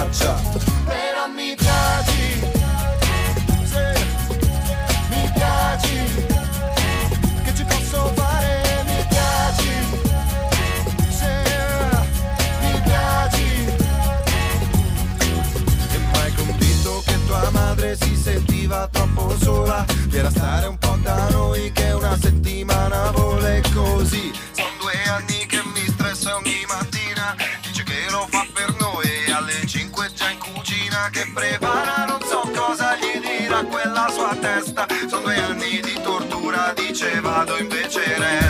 doccia. 0.04 0.34
Però 0.84 1.26
mi 1.34 1.54
piaci, 1.54 2.40
sì, 3.64 3.88
mi 5.10 5.30
piaci. 5.34 6.26
Che 7.44 7.54
ci 7.54 7.64
posso 7.64 8.12
fare? 8.14 8.82
Mi 8.84 9.06
piaci, 9.08 9.72
sì, 11.08 11.34
mi 12.62 12.80
piaci. 12.82 13.46
E 15.92 15.98
mai 16.12 16.32
convinto 16.34 17.02
che 17.06 17.26
tua 17.26 17.50
madre 17.50 17.96
si 17.96 18.16
sentiva 18.16 18.88
troppo 18.90 19.36
sola 19.38 19.84
Per 20.10 20.30
stare 20.30 20.66
un 20.66 20.78
po' 20.78 20.98
da 21.02 21.28
noi 21.30 21.70
che 21.72 21.92
una 21.92 22.16
settimana 22.18 23.10
vuole 23.12 23.62
così 23.74 24.30
Che 31.12 31.30
prepara 31.34 32.06
non 32.06 32.22
so 32.22 32.40
cosa 32.56 32.96
gli 32.96 33.20
dirà 33.20 33.62
quella 33.64 34.08
sua 34.08 34.34
testa. 34.40 34.86
Sono 35.10 35.24
due 35.24 35.36
anni 35.36 35.80
di 35.82 36.00
tortura, 36.02 36.72
dice 36.74 37.20
vado 37.20 37.58
invece 37.58 38.00
resta 38.16 38.41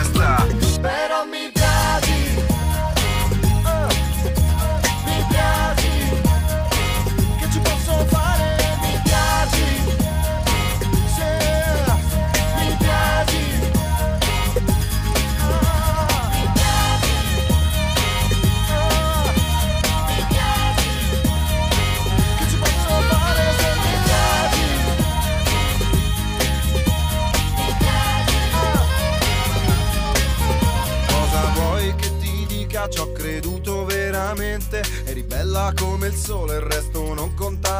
veramente. 34.69 34.81
Eri 35.05 35.23
bella 35.23 35.73
come 35.75 36.07
il 36.07 36.13
sole, 36.13 36.55
il 36.55 36.61
resto 36.61 37.02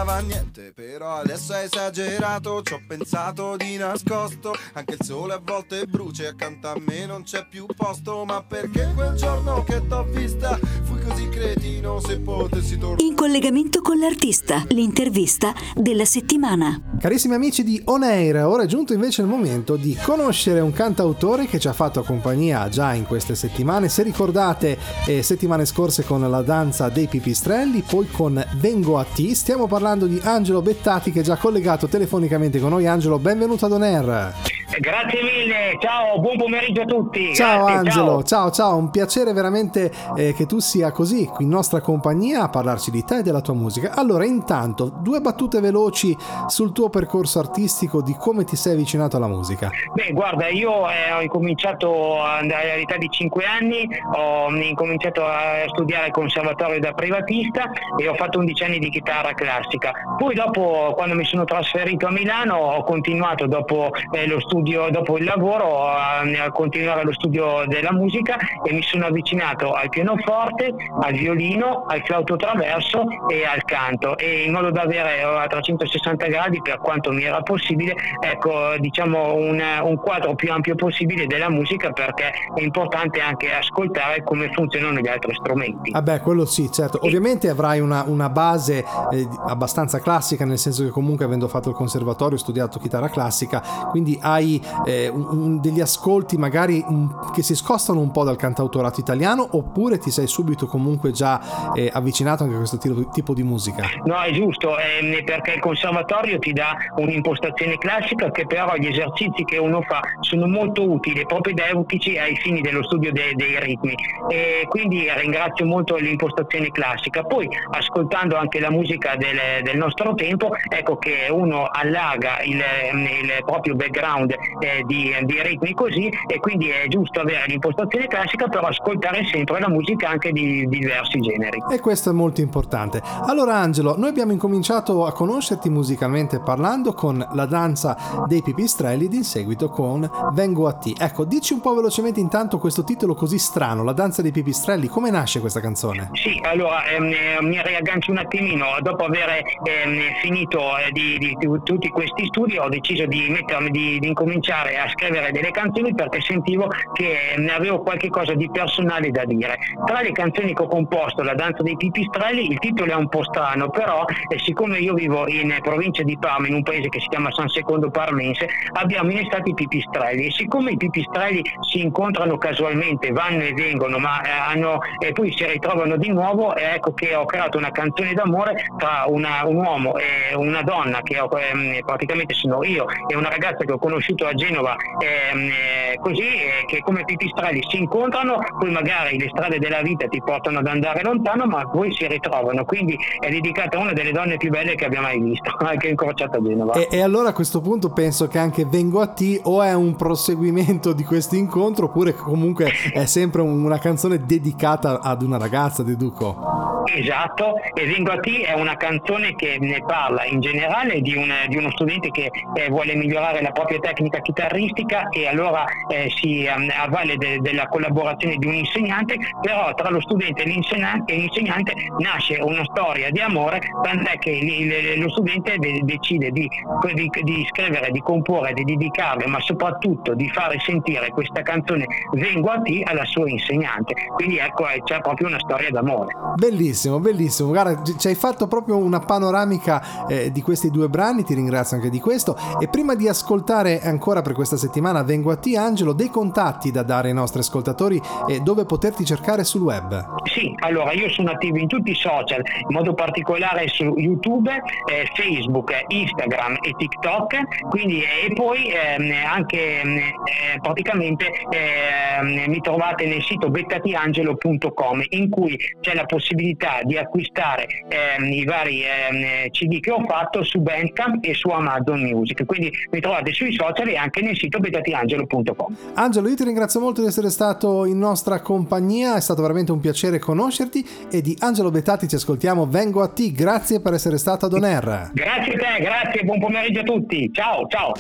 non 0.04 0.13
contava 0.13 0.20
niente. 0.20 0.72
Però 0.76 1.16
adesso 1.16 1.54
hai 1.54 1.66
esagerato, 1.66 2.62
ci 2.62 2.74
ho 2.74 2.82
pensato 2.86 3.56
di 3.58 3.78
nascosto. 3.78 4.54
Anche 4.74 4.96
il 5.00 5.04
sole 5.04 5.34
a 5.34 5.42
volte 5.44 5.86
brucia 5.86 6.24
e 6.24 6.28
accanto 6.28 6.68
a 6.68 6.76
me 6.78 7.06
non 7.06 7.24
c'è 7.24 7.46
più 7.50 7.66
posto. 7.76 8.26
Ma 8.26 8.44
perché 8.44 8.92
quel 8.94 9.16
giorno 9.16 9.63
che 9.63 9.86
t'ho 9.88 10.04
vista 10.04 10.60
fui 10.84 11.00
così 11.02 11.30
cretino 11.30 12.00
se 12.00 12.20
potessi 12.20 12.78
tornare? 12.78 13.04
In 13.04 13.16
collegamento 13.16 13.82
con 13.82 13.98
l'artista, 13.98 14.63
l'intervista 14.70 15.54
della 15.76 16.06
settimana. 16.06 16.82
Carissimi 17.00 17.34
amici 17.36 17.63
di 17.63 17.82
On 17.86 18.04
Air, 18.04 18.46
ora 18.46 18.63
è 18.63 18.68
giunto 18.68 18.94
invece 18.94 19.22
il 19.22 19.28
momento 19.28 19.76
di 19.76 19.98
conoscere 20.02 20.60
un 20.60 20.72
cantautore 20.72 21.46
che 21.46 21.60
ci 21.60 21.68
ha 21.68 21.74
fatto 21.74 22.04
compagnia 22.04 22.70
già 22.70 22.94
in 22.94 23.06
queste 23.06 23.36
settimane. 23.36 23.89
Se 23.89 24.04
ricordate, 24.04 24.78
eh, 25.06 25.22
settimane 25.22 25.66
scorse 25.66 26.04
con 26.04 26.30
la 26.30 26.42
danza 26.42 26.89
dei 26.89 27.08
pipistrelli, 27.08 27.82
poi 27.82 28.10
con 28.10 28.44
Vengo 28.56 28.98
a 28.98 29.04
T, 29.04 29.32
stiamo 29.32 29.68
parlando 29.68 29.93
di 30.02 30.20
Angelo 30.24 30.62
Bettati 30.62 31.12
che 31.12 31.20
è 31.20 31.24
già 31.24 31.38
collegato 31.38 31.88
telefonicamente 31.88 32.60
con 32.60 32.72
noi. 32.72 32.88
Angelo, 32.88 33.20
benvenuto 33.20 33.66
ad 33.66 33.72
On 33.72 33.84
Air. 33.84 34.34
Grazie 34.80 35.22
mille, 35.22 35.78
ciao, 35.80 36.20
buon 36.20 36.38
pomeriggio 36.38 36.82
a 36.82 36.86
tutti. 36.86 37.36
Ciao 37.36 37.66
Grazie, 37.66 37.78
Angelo, 37.78 38.24
ciao 38.24 38.50
ciao, 38.50 38.76
un 38.76 38.90
piacere 38.90 39.32
veramente 39.32 39.92
eh, 40.16 40.34
che 40.34 40.48
tu 40.48 40.60
sia 40.60 40.92
così 40.92 41.26
qui 41.26 41.44
in 41.44 41.52
nostra 41.52 41.80
compagnia 41.80 42.44
a 42.44 42.50
parlarci 42.50 42.90
di 42.90 43.04
te 43.04 43.20
e 43.20 43.22
della 43.22 43.42
tua 43.42 43.54
musica. 43.54 43.92
Allora, 43.94 44.26
intanto, 44.26 44.92
due 45.02 45.22
battute 45.22 45.60
veloci 45.60 46.18
sul 46.48 46.72
tuo 46.72 46.90
percorso 46.90 47.38
artistico 47.38 48.02
di 48.02 48.16
come 48.18 48.46
ti 48.46 48.56
sei 48.56 48.74
avvicinato 48.74 49.18
alla 49.18 49.28
musica. 49.28 49.70
Beh, 49.94 50.12
guarda, 50.12 50.48
io 50.48 50.90
eh, 50.90 51.12
ho 51.14 51.22
incominciato 51.22 52.24
all'età 52.24 52.98
di 52.98 53.10
5 53.10 53.46
anni, 53.46 53.88
ho 54.16 54.50
incominciato 54.56 55.24
a 55.24 55.66
studiare 55.68 56.06
al 56.06 56.12
conservatorio 56.12 56.80
da 56.80 56.94
privatista 56.94 57.70
e 57.98 58.08
ho 58.08 58.16
fatto 58.16 58.40
11 58.40 58.64
anni 58.64 58.80
di 58.80 58.90
chitarra 58.90 59.34
classica. 59.34 59.83
Poi 60.17 60.36
dopo, 60.36 60.93
quando 60.96 61.15
mi 61.15 61.26
sono 61.26 61.43
trasferito 61.43 62.08
a 62.08 62.12
Milano, 62.12 62.56
ho 62.56 62.84
continuato 62.84 63.48
dopo 63.48 63.91
eh, 64.12 64.28
lo 64.28 64.39
studio, 64.39 64.89
dopo 64.89 65.17
il 65.17 65.24
lavoro, 65.24 65.88
a, 65.88 66.19
a 66.19 66.52
continuare 66.52 67.04
lo 67.04 67.13
studio 67.13 67.63
della 67.67 67.91
musica 67.91 68.38
e 68.63 68.74
mi 68.74 68.82
sono 68.82 69.06
avvicinato 69.08 69.74
al 69.74 69.89
pianoforte, 69.89 70.74
al 71.02 71.13
violino, 71.13 71.86
al 71.88 72.02
flauto 72.04 72.36
traverso 72.36 73.06
e 73.28 73.46
al 73.46 73.63
canto 73.63 74.17
e 74.17 74.43
in 74.43 74.52
modo 74.52 74.72
da 74.72 74.82
avere 74.82 75.19
eh, 75.19 75.24
a 75.24 75.48
360 75.48 76.28
gradi 76.28 76.62
per 76.62 76.80
quanto 76.80 77.12
mi 77.12 77.24
era 77.24 77.41
possibile, 77.41 77.96
ecco, 78.19 78.76
diciamo 78.80 79.36
un, 79.36 79.62
un 79.84 79.96
quadro 79.98 80.36
più 80.36 80.52
ampio 80.52 80.76
possibile 80.76 81.26
della 81.28 81.50
musica 81.50 81.91
perché 81.91 82.32
è 82.56 82.62
importante 82.62 83.19
anche 83.19 83.54
ascoltare 83.54 84.24
come 84.24 84.52
funzionano 84.52 85.00
gli 85.00 85.08
altri 85.08 85.34
strumenti. 85.36 85.91
Vabbè, 85.91 86.22
quello 86.22 86.46
sì, 86.46 86.72
certo. 86.72 87.00
Ovviamente 87.02 87.50
avrai 87.50 87.80
una, 87.80 88.04
una 88.08 88.30
base 88.30 88.86
eh, 89.12 89.28
abbastanza 89.63 89.99
classica, 90.02 90.43
nel 90.43 90.58
senso 90.58 90.84
che 90.84 90.89
comunque 90.89 91.23
avendo 91.23 91.47
fatto 91.47 91.69
il 91.69 91.76
conservatorio, 91.76 92.38
studiato 92.38 92.80
chitarra 92.80 93.08
classica, 93.10 93.62
quindi 93.91 94.17
hai 94.21 94.62
eh, 94.86 95.08
un- 95.08 95.62
degli 95.62 95.80
ascolti 95.80 96.36
magari 96.38 96.84
un- 96.86 97.32
che 97.34 97.41
si 97.43 97.56
scostano 97.56 97.99
un 98.02 98.12
po' 98.12 98.23
dal 98.26 98.36
cantautorato 98.36 98.99
italiano, 98.99 99.47
oppure 99.52 99.97
ti 99.97 100.12
sei 100.12 100.28
subito 100.28 100.65
comunque 100.67 101.12
già 101.12 101.71
eh, 101.73 101.89
avvicinato 101.91 102.43
anche 102.43 102.56
a 102.56 102.58
questo 102.58 102.78
tipo, 102.78 103.10
tipo 103.10 103.34
di 103.34 103.43
musica? 103.43 103.84
No, 104.04 104.19
è 104.21 104.32
giusto, 104.32 104.78
ehm, 104.78 105.23
perché 105.23 105.54
il 105.54 105.60
conservatorio 105.62 106.38
ti 106.39 106.52
dà 106.52 106.76
un'impostazione 106.97 107.78
classica 107.78 108.30
che 108.32 108.45
però 108.45 108.76
gli 108.76 108.88
esercizi 108.88 109.43
che 109.45 109.58
uno 109.58 109.82
fa 109.82 110.02
sono 110.19 110.45
molto 110.47 110.89
utili, 110.89 111.26
propedeutici 111.26 112.17
ai 112.17 112.36
fini 112.36 112.60
dello 112.62 112.84
studio 112.84 113.12
de- 113.13 113.32
dei 113.36 113.60
ritmi. 113.60 113.93
E 114.30 114.65
quindi 114.67 115.08
ringrazio 115.15 115.65
molto 115.65 115.95
l'impostazione 115.95 116.69
classica. 116.71 117.23
Poi, 117.23 117.47
ascoltando 117.71 118.36
anche 118.36 118.60
la 118.60 118.69
musica 118.69 119.15
del, 119.54 119.63
del 119.63 119.78
nostro 119.78 120.13
tempo, 120.16 120.52
ecco 120.70 120.98
che 120.98 121.28
uno 121.30 121.68
allarga 121.70 122.41
il, 122.43 122.56
il 122.58 123.43
proprio 123.45 123.76
background 123.76 124.32
eh, 124.32 124.84
di, 124.86 125.14
di 125.24 125.41
ritmi 125.41 125.74
così 125.74 126.12
e 126.28 126.39
quindi 126.39 126.70
è 126.70 126.88
giusto 126.88 127.20
avere 127.20 127.43
l'impostazione 127.47 128.08
classica 128.08 128.47
per 128.47 128.64
ascoltare 128.64 129.26
sempre 129.26 129.60
la 129.60 129.70
musica 129.70 130.10
anche 130.10 130.32
di, 130.32 130.68
di 130.68 130.80
diversi 130.80 131.20
generi. 131.20 131.62
E 131.72 131.80
questo 131.80 132.10
è 132.10 132.14
molto 132.14 132.41
importante. 132.41 133.01
Allora 133.26 133.56
Angelo, 133.56 133.95
noi 133.97 134.10
abbiamo 134.10 134.32
incominciato 134.32 135.06
a 135.06 135.12
conoscerti 135.12 135.70
musicalmente 135.70 136.39
parlando 136.39 136.93
con 136.93 137.26
la 137.34 137.45
danza 137.45 138.26
dei 138.28 138.41
pipistrelli 138.41 139.06
ed 139.06 139.14
in 139.14 139.24
seguito 139.24 139.70
con 139.70 140.10
Vengo 140.34 140.68
a 140.68 140.74
T. 140.74 140.93
Ecco, 140.97 141.26
dici 141.26 141.54
un 141.54 141.62
po' 141.62 141.74
velocemente 141.74 142.20
intanto 142.20 142.58
questo 142.58 142.84
titolo 142.84 143.14
così 143.14 143.38
strano, 143.38 143.84
la 143.84 143.93
danza 143.93 144.22
dei 144.22 144.32
pipistrelli, 144.32 144.88
come 144.88 145.10
nasce 145.10 145.39
questa 145.39 145.60
canzone? 145.60 146.10
Sì, 146.14 146.39
allora 146.43 146.86
ehm, 146.86 147.04
eh, 147.06 147.38
mi 147.41 147.62
riaggancio 147.62 148.12
un 148.12 148.18
attimino, 148.18 148.66
dopo 148.82 149.06
aver 149.06 149.43
ehm, 149.64 150.00
finito 150.22 150.78
eh, 150.78 150.91
di, 150.91 151.18
di- 151.18 151.36
di 151.38 151.48
tutti 151.64 151.88
questi 151.89 152.26
studi 152.28 152.58
ho 152.58 152.70
deciso 152.70 153.06
di 153.06 153.30
mettermi, 153.30 153.70
di, 153.70 154.00
di 154.00 154.08
incominciare 154.08 154.78
a 154.78 154.88
scrivere 154.89 155.32
delle 155.32 155.52
canzoni 155.52 155.94
perché 155.94 156.22
sentivo 156.22 156.68
che 156.94 157.36
ne 157.38 157.52
avevo 157.52 157.82
qualche 157.82 158.10
cosa 158.10 158.34
di 158.34 158.50
personale 158.52 159.12
da 159.12 159.26
dire. 159.26 159.58
Tra 159.86 160.02
le 160.02 160.12
canzoni 160.12 160.54
che 160.54 160.62
ho 160.62 160.68
composto, 160.68 161.22
La 161.24 161.34
danza 161.36 161.64
dei 161.64 161.76
pipistrelli, 161.78 162.50
il 162.52 162.60
titolo 162.60 162.91
è 162.91 162.96
un 162.96 163.08
po' 163.10 163.24
strano, 163.24 163.70
però 163.70 164.06
eh, 164.06 164.39
siccome 164.39 164.78
io 164.80 164.94
vivo 164.94 165.28
in 165.28 165.56
provincia 165.62 166.04
di 166.04 166.18
Parma, 166.18 166.48
in 166.48 166.56
un 166.56 166.64
paese 166.64 166.89
che 166.89 167.00
si 167.00 167.08
chiama 167.08 167.32
San 167.32 167.48
Secondo 167.50 167.89
Parmense, 167.89 168.48
abbiamo 168.74 169.12
in 169.12 169.20
estate 169.20 169.50
i 169.52 169.54
pipistrelli 169.54 170.26
e 170.28 170.32
siccome 170.32 170.72
i 170.72 170.78
pipistrelli 170.78 171.41
si 171.62 171.82
incontrano 171.82 172.38
casualmente, 172.38 173.12
vanno 173.12 173.41
e 173.44 173.54
vengono, 173.54 173.98
ma 173.98 174.22
eh, 174.22 174.30
hanno, 174.30 174.80
e 175.00 175.12
poi 175.12 175.32
si 175.32 175.46
ritrovano 175.46 175.98
di 175.98 176.10
nuovo, 176.10 176.56
eh, 176.56 176.74
ecco 176.76 176.94
che 176.94 177.16
ho 177.16 177.26
creato 177.26 177.58
una 177.58 177.72
canzone 177.72 178.14
d'amore 178.14 178.66
tra 178.78 179.04
una- 179.08 179.33
un 179.46 179.56
uomo 179.58 179.98
e 179.98 180.36
una 180.36 180.62
donna 180.62 181.02
che 181.02 181.20
ho, 181.20 181.30
ehm, 181.38 181.84
praticamente 181.86 182.34
sono 182.34 182.64
io 182.64 182.86
e 183.08 183.16
una 183.16 183.30
ragazza 183.30 183.64
che 183.66 183.72
ho 183.72 183.78
conosciuto 183.78 184.26
a 184.26 184.34
Genova 184.34 184.76
ehm, 184.76 185.40
eh, 185.50 186.00
così 186.00 186.22
eh, 186.28 186.66
che 186.68 186.82
come 186.82 187.04
pipistrelli 187.06 187.62
si 187.70 187.78
incontrano, 187.78 188.40
poi 188.60 188.72
magari 188.72 189.18
le 189.18 189.30
strade 189.30 189.60
della 189.60 189.82
vita 189.82 190.08
ti 190.08 190.22
portano 190.24 190.60
ad 190.60 190.68
andare 190.68 191.02
lontano, 191.04 191.46
ma 191.46 191.68
poi 191.70 191.94
si 191.94 192.08
ritrovano. 192.08 192.66
Quindi 192.66 192.98
è 193.20 193.30
dedicata 193.30 193.78
a 193.78 193.82
una 193.82 193.94
delle 193.94 194.12
donne 194.12 194.38
più 194.38 194.50
belle 194.50 194.76
che 194.76 194.86
abbia 194.86 195.02
mai 195.02 195.20
visto, 195.20 195.52
che 195.78 195.88
ho 195.88 195.90
incrociato 195.90 196.38
a 196.38 196.42
Genova. 196.42 196.74
E, 196.74 196.88
e 196.92 197.02
allora 197.02 197.30
a 197.30 197.34
questo 197.34 197.62
punto 197.62 197.92
penso 197.92 198.28
che 198.28 198.38
anche 198.38 198.66
Vengo 198.66 199.02
a 199.02 199.08
T 199.08 199.40
o 199.44 199.62
è 199.62 199.74
un 199.74 199.96
proseguimento 199.96 200.94
di 200.94 201.04
questo 201.04 201.36
incontro 201.36 201.86
oppure 201.86 202.14
comunque 202.14 202.72
è 202.92 203.06
sempre 203.06 203.42
un- 203.42 203.64
una 203.64 203.80
canzone 203.80 204.26
dedicata 204.26 205.00
ad 205.02 205.22
una 205.22 205.38
ragazza, 205.38 205.84
deduco. 205.84 206.72
Esatto, 206.86 207.56
e 207.74 207.86
Vengo 207.86 208.12
a 208.12 208.20
te 208.20 208.42
è 208.42 208.54
una 208.54 208.76
canzone 208.76 209.36
che 209.36 209.58
ne 209.60 209.82
parla 209.86 210.26
in 210.26 210.40
generale 210.40 211.02
di, 211.02 211.16
un, 211.16 211.32
di 211.48 211.58
uno 211.58 211.72
studente 211.72 212.10
che 212.10 212.30
eh, 212.56 212.70
vuole 212.70 212.96
migliorare 212.96 213.42
la 213.42 213.52
propria 213.52 213.80
tecnica 213.80 214.20
chitarristica 214.20 215.10
e 215.10 215.28
allora 215.28 215.66
eh, 215.90 216.10
si 216.16 216.46
um, 216.54 216.70
avvale 216.76 217.16
de, 217.18 217.40
della 217.40 217.68
collaborazione 217.68 218.36
di 218.38 218.48
un 218.48 218.56
insegnante, 218.56 219.18
però 219.42 219.74
tra 219.74 219.90
lo 219.90 220.02
studente 220.02 220.44
e 220.44 220.46
l'insegnante, 220.46 221.14
e 221.14 221.18
l'insegnante 221.18 221.74
nasce 222.00 222.40
una 222.42 222.64
storia 222.66 223.10
di 223.12 223.20
amore, 223.20 223.62
tant'è 223.84 224.18
che 224.20 224.32
il, 224.32 225.00
lo 225.00 225.10
studente 225.10 225.58
de, 225.58 225.82
decide 225.84 226.32
di, 226.32 226.50
di, 226.94 227.10
di, 227.24 227.48
scrivere, 227.50 227.92
di 227.92 228.02
comporre, 228.02 228.54
di 228.54 228.64
dedicarle, 228.64 229.26
ma 229.28 229.40
soprattutto 229.40 230.14
di 230.14 230.30
fare 230.30 230.60
sentire 230.60 231.10
questa 231.10 231.42
canzone 231.42 231.86
Vengo 232.14 232.50
a 232.50 232.62
te 232.62 232.82
alla 232.84 233.06
sua 233.06 233.30
insegnante. 233.30 233.94
Quindi 234.16 234.38
ecco, 234.38 234.70
eh, 234.70 234.82
c'è 234.84 235.00
proprio 235.02 235.28
una 235.28 235.40
storia 235.40 235.70
d'amore. 235.70 236.14
Bellissimo, 236.36 236.72
bellissimo. 236.99 237.49
Guarda, 237.49 237.82
ci 237.97 238.07
hai 238.07 238.15
fatto 238.15 238.47
proprio 238.47 238.78
una 238.78 238.99
panoramica 238.99 240.07
eh, 240.07 240.32
di 240.32 240.41
questi 240.41 240.69
due 240.69 240.89
brani, 240.89 241.24
ti 241.24 241.34
ringrazio 241.34 241.78
anche 241.78 241.89
di 241.89 241.99
questo. 241.99 242.36
E 242.59 242.67
prima 242.67 242.95
di 242.95 243.07
ascoltare 243.07 243.82
ancora 243.82 244.21
per 244.21 244.34
questa 244.34 244.57
settimana 244.57 245.03
Vengo 245.03 245.32
a 245.32 245.38
te, 245.38 245.57
Angelo, 245.57 245.93
dei 245.93 246.09
contatti 246.09 246.71
da 246.71 246.84
dare 246.84 247.09
ai 247.09 247.13
nostri 247.13 247.39
ascoltatori 247.39 248.01
e 248.28 248.39
dove 248.39 248.65
poterti 248.65 249.05
cercare 249.05 249.43
sul 249.43 249.61
web. 249.61 250.21
Sì, 250.26 250.53
allora 250.59 250.91
io 250.93 251.09
sono 251.09 251.32
attivo 251.32 251.57
in 251.57 251.67
tutti 251.67 251.91
i 251.91 251.95
social, 251.95 252.41
in 252.45 252.76
modo 252.76 252.93
particolare 252.93 253.67
su 253.67 253.93
YouTube, 253.95 254.51
eh, 254.51 255.07
Facebook, 255.13 255.71
Instagram 255.88 256.57
e 256.61 256.74
TikTok, 256.78 257.67
quindi, 257.69 258.01
eh, 258.01 258.30
e 258.30 258.34
poi 258.34 258.69
ehm, 258.69 259.11
anche 259.26 259.82
ehm, 259.82 259.97
eh, 259.97 260.59
praticamente 260.61 261.26
ehm, 261.49 262.49
mi 262.49 262.59
trovate 262.61 263.05
nel 263.05 263.21
sito 263.24 263.49
bettatiangelo.com 263.49 265.03
in 265.09 265.30
cui 265.30 265.59
c'è 265.82 265.93
la 265.93 266.05
possibilità 266.05 266.62
di 266.84 266.97
acquistare 266.97 267.68
ehm, 267.88 268.32
i 268.32 268.43
vari 268.45 268.82
ehm, 268.84 269.49
CD 269.49 269.80
che 269.80 269.91
ho 269.91 270.03
fatto 270.07 270.43
su 270.43 270.59
Bandcamp 270.59 271.24
e 271.26 271.34
su 271.34 271.49
Amazon 271.49 272.01
Music, 272.01 272.45
quindi 272.45 272.72
mi 272.91 272.99
trovate 272.99 273.32
sui 273.34 273.53
social 273.53 273.88
e 273.88 273.95
anche 273.95 274.22
nel 274.22 274.38
sito 274.38 274.59
bettatiangelo.com. 274.59 275.76
Angelo, 275.95 276.28
io 276.28 276.36
ti 276.36 276.43
ringrazio 276.43 276.80
molto 276.80 277.01
di 277.01 277.07
essere 277.07 277.30
stato 277.30 277.86
in 277.86 277.97
nostra 277.97 278.39
compagnia, 278.39 279.16
è 279.16 279.22
stato 279.22 279.41
veramente 279.41 279.72
un 279.72 279.80
piacere 279.80 280.20
conoscerti 280.20 280.86
e 281.11 281.22
di 281.22 281.36
Angelo 281.39 281.72
Bettati 281.72 282.07
ci 282.07 282.16
ascoltiamo 282.16 282.66
Vengo 282.66 283.01
a 283.01 283.09
te, 283.09 283.32
grazie 283.32 283.80
per 283.80 283.93
essere 283.93 284.18
stato 284.18 284.45
ad 284.45 284.53
On 284.53 284.64
Air. 284.64 285.11
Grazie 285.14 285.53
a 285.53 285.57
te, 285.57 285.84
grazie, 285.84 286.24
buon 286.24 286.39
pomeriggio 286.39 286.80
a 286.80 286.84
tutti, 286.84 287.32
ciao 287.34 287.68
ciao. 287.68 287.93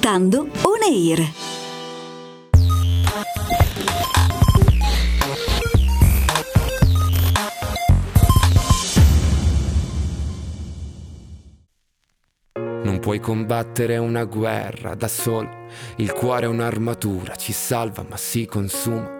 ascoltando 0.00 0.48
On 0.62 0.82
Air. 0.82 1.32
Non 12.82 12.98
puoi 12.98 13.20
combattere 13.20 13.98
una 13.98 14.24
guerra 14.24 14.94
da 14.94 15.06
solo, 15.06 15.48
il 15.96 16.12
cuore 16.12 16.46
è 16.46 16.48
un'armatura, 16.48 17.36
ci 17.36 17.52
salva 17.52 18.04
ma 18.08 18.16
si 18.16 18.46
consuma. 18.46 19.19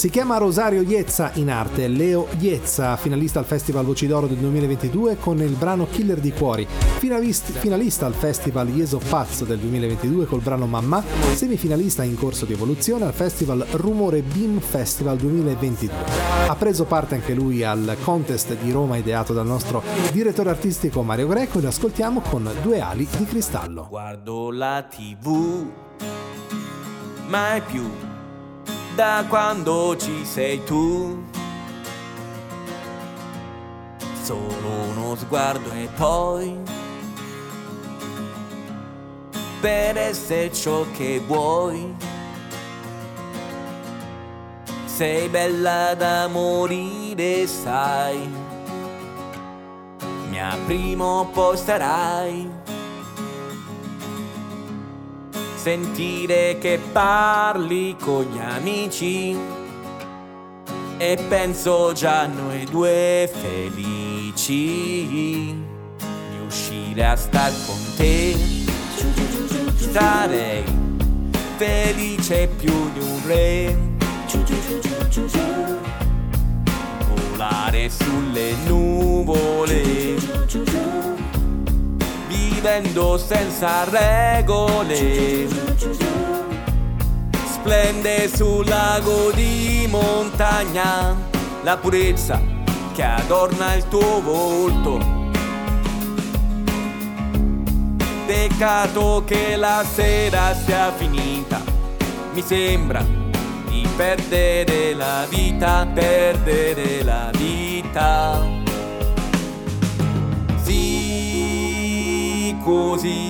Si 0.00 0.08
chiama 0.08 0.38
Rosario 0.38 0.80
Iezza 0.80 1.30
in 1.34 1.50
arte, 1.50 1.86
Leo 1.86 2.26
Iezza, 2.38 2.96
finalista 2.96 3.38
al 3.38 3.44
Festival 3.44 3.84
Voci 3.84 4.06
d'Oro 4.06 4.26
del 4.26 4.38
2022 4.38 5.18
con 5.18 5.38
il 5.42 5.54
brano 5.56 5.86
Killer 5.90 6.18
di 6.20 6.32
Cuori, 6.32 6.66
finalista 6.66 8.06
al 8.06 8.14
Festival 8.14 8.70
Ieso 8.70 8.98
Pazzo 9.10 9.44
del 9.44 9.58
2022 9.58 10.24
col 10.24 10.40
brano 10.40 10.66
Mamma, 10.66 11.04
semifinalista 11.34 12.02
in 12.02 12.16
corso 12.16 12.46
di 12.46 12.54
evoluzione 12.54 13.04
al 13.04 13.12
Festival 13.12 13.66
Rumore 13.72 14.22
Beam 14.22 14.60
Festival 14.60 15.18
2022. 15.18 15.94
Ha 16.46 16.56
preso 16.56 16.86
parte 16.86 17.16
anche 17.16 17.34
lui 17.34 17.62
al 17.62 17.98
contest 18.02 18.56
di 18.56 18.70
Roma 18.70 18.96
ideato 18.96 19.34
dal 19.34 19.44
nostro 19.44 19.82
direttore 20.12 20.48
artistico 20.48 21.02
Mario 21.02 21.28
Greco 21.28 21.58
e 21.58 21.60
lo 21.60 21.68
ascoltiamo 21.68 22.22
con 22.22 22.50
Due 22.62 22.80
ali 22.80 23.06
di 23.18 23.26
cristallo. 23.26 23.86
Guardo 23.90 24.50
la 24.50 24.82
tv, 24.88 25.66
mai 27.28 27.60
più 27.60 28.09
da 28.94 29.24
quando 29.28 29.96
ci 29.96 30.24
sei 30.24 30.62
tu. 30.64 31.22
Solo 34.22 34.68
uno 34.90 35.16
sguardo 35.16 35.70
e 35.72 35.88
poi 35.96 36.56
per 39.60 39.96
essere 39.98 40.52
ciò 40.52 40.84
che 40.96 41.22
vuoi. 41.26 41.94
Sei 44.86 45.28
bella 45.28 45.94
da 45.94 46.28
morire, 46.28 47.46
sai. 47.46 48.28
Mia 50.28 50.56
prima 50.66 51.04
o 51.04 51.24
poi 51.26 51.56
sarai. 51.56 52.50
Sentire 55.62 56.56
che 56.58 56.80
parli 56.90 57.94
con 58.00 58.24
gli 58.24 58.38
amici. 58.38 59.36
E 60.96 61.24
penso 61.28 61.92
già 61.92 62.26
noi 62.26 62.64
due 62.64 63.30
felici 63.30 64.46
di 65.06 66.38
uscire 66.46 67.04
a 67.04 67.14
star 67.14 67.52
con 67.66 67.76
te. 67.96 68.34
Starei 69.76 70.64
felice 71.56 72.48
più 72.56 72.90
di 72.92 73.00
un 73.00 73.20
re. 73.26 73.76
Volare 77.14 77.90
sulle 77.90 78.54
nuvole 78.66 80.16
vivendo 82.60 83.16
senza 83.16 83.84
regole. 83.84 85.48
Splende 87.46 88.28
sul 88.28 88.66
lago 88.66 89.30
di 89.32 89.86
montagna 89.88 91.16
la 91.62 91.78
purezza 91.78 92.38
che 92.92 93.02
adorna 93.02 93.74
il 93.74 93.88
tuo 93.88 94.20
volto. 94.20 94.98
Peccato 98.26 99.22
che 99.24 99.56
la 99.56 99.82
sera 99.90 100.54
sia 100.54 100.92
finita, 100.92 101.62
mi 102.34 102.42
sembra 102.42 103.02
di 103.68 103.88
perdere 103.96 104.92
la 104.92 105.24
vita, 105.28 105.86
perdere 105.92 107.02
la 107.04 107.30
vita. 107.32 108.59
Così 112.70 113.26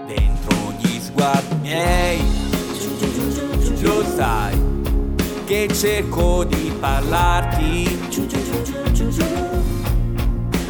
Dentro 0.07 0.72
gli 0.78 1.01
sguardi 1.01 1.57
miei, 1.62 2.22
lo 3.80 4.05
sai 4.14 4.57
che 5.47 5.66
cerco 5.74 6.45
di 6.45 6.72
parlarti. 6.78 7.99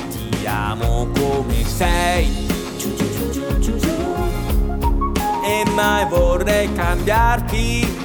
Ti 0.09 0.47
amo 0.47 1.07
come 1.13 1.65
sei. 1.67 2.52
E 5.83 5.85
mai 5.85 6.07
vorrei 6.07 6.73
cambiarti. 6.75 8.05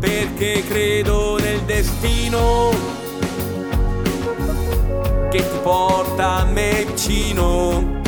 Perché 0.00 0.64
credo 0.66 1.38
nel 1.38 1.60
destino 1.60 2.70
che 5.30 5.38
ti 5.38 5.58
porta 5.62 6.38
a 6.38 6.44
me 6.44 6.86
vicino. 6.86 8.00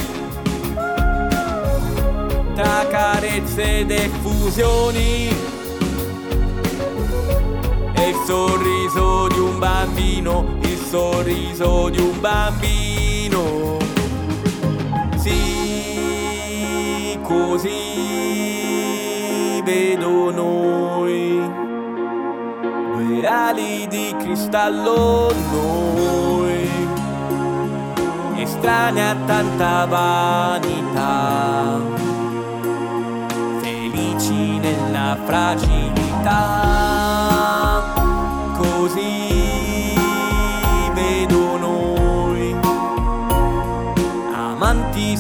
Tra 2.57 2.87
carezze 2.91 3.79
ed 3.79 3.93
effusioni 3.93 5.29
e 7.95 8.09
il 8.09 8.17
sorriso 8.27 9.29
di 9.29 9.39
un 9.39 9.57
bambino, 9.57 10.57
il 10.63 10.79
sorriso 10.79 11.91
di 11.91 12.01
un 12.01 12.19
bambino. 12.19 12.70
Così 17.31 17.71
vedo 19.63 20.33
noi, 20.33 21.41
due 22.97 23.25
ali 23.25 23.87
di 23.87 24.13
cristallo 24.19 25.33
noi, 25.53 26.69
estranei 28.37 29.11
a 29.11 29.17
tanta 29.27 29.87
vanità, 29.87 31.79
felici 33.61 34.59
nella 34.59 35.17
fragilità. 35.25 35.99
Così 38.57 39.30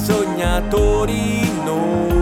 sognatori 0.03 1.40
noi, 1.64 2.19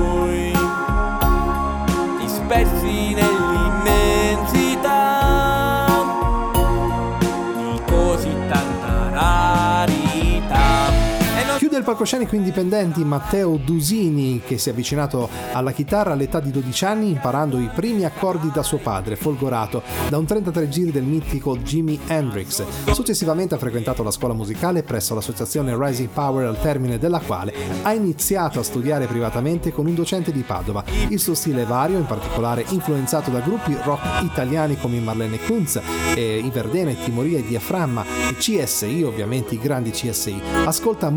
Il 11.79 11.85
palcoscenico 11.85 12.35
indipendenti 12.35 13.05
Matteo 13.05 13.57
Dusini 13.57 14.43
che 14.45 14.59
si 14.59 14.69
è 14.69 14.73
avvicinato 14.73 15.29
alla 15.53 15.71
chitarra 15.71 16.13
all'età 16.13 16.41
di 16.41 16.51
12 16.51 16.85
anni 16.85 17.11
imparando 17.11 17.61
i 17.61 17.71
primi 17.73 18.05
accordi 18.05 18.51
da 18.53 18.65
suo 18.65 18.79
padre, 18.79 19.15
folgorato 19.15 19.83
da 20.09 20.19
un 20.19 20.25
33 20.27 20.69
giri 20.69 20.91
del 20.91 21.05
mitico 21.05 21.57
Jimi 21.57 21.97
Hendrix. 22.09 22.65
Successivamente 22.91 23.55
ha 23.55 23.59
frequentato 23.59 24.03
la 24.03 24.11
scuola 24.11 24.35
musicale 24.35 24.83
presso 24.83 25.15
l'associazione 25.15 25.77
Rising 25.79 26.09
Power 26.09 26.49
al 26.49 26.61
termine 26.61 26.99
della 26.99 27.21
quale 27.21 27.55
ha 27.83 27.93
iniziato 27.93 28.59
a 28.59 28.65
studiare 28.65 29.07
privatamente 29.07 29.71
con 29.73 29.87
un 29.87 29.95
docente 29.95 30.33
di 30.33 30.43
Padova. 30.43 30.83
Il 31.11 31.21
suo 31.21 31.35
stile 31.35 31.63
è 31.63 31.67
vario, 31.67 31.97
in 31.97 32.07
particolare 32.07 32.65
influenzato 32.71 33.31
da 33.31 33.39
gruppi 33.39 33.77
rock 33.85 34.25
italiani 34.25 34.77
come 34.79 34.99
Marlene 34.99 35.39
Kunz, 35.39 35.81
e 36.17 36.39
i 36.39 36.51
Verdena, 36.51 36.91
i 36.91 36.99
Timoria 37.01 37.39
e 37.39 37.47
Diaframma, 37.47 38.05
CSI 38.37 39.05
ovviamente, 39.05 39.55
i 39.55 39.61
grandi 39.61 39.91
CSI. 39.91 40.43
Ascolta 40.65 41.09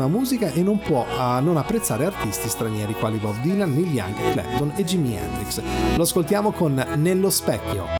moltissima 0.00 0.06
musica 0.06 0.52
e 0.52 0.62
non 0.62 0.78
può 0.78 1.04
ah, 1.18 1.40
non 1.40 1.56
apprezzare 1.56 2.04
artisti 2.04 2.48
stranieri 2.48 2.94
quali 2.94 3.18
Bob 3.18 3.40
Dylan, 3.40 3.72
Neil 3.72 3.92
Young, 3.92 4.32
Clapton 4.32 4.72
e 4.76 4.84
Jimi 4.84 5.16
Hendrix. 5.16 5.60
Lo 5.96 6.02
ascoltiamo 6.02 6.52
con 6.52 6.74
Nello 6.96 7.30
specchio. 7.30 7.99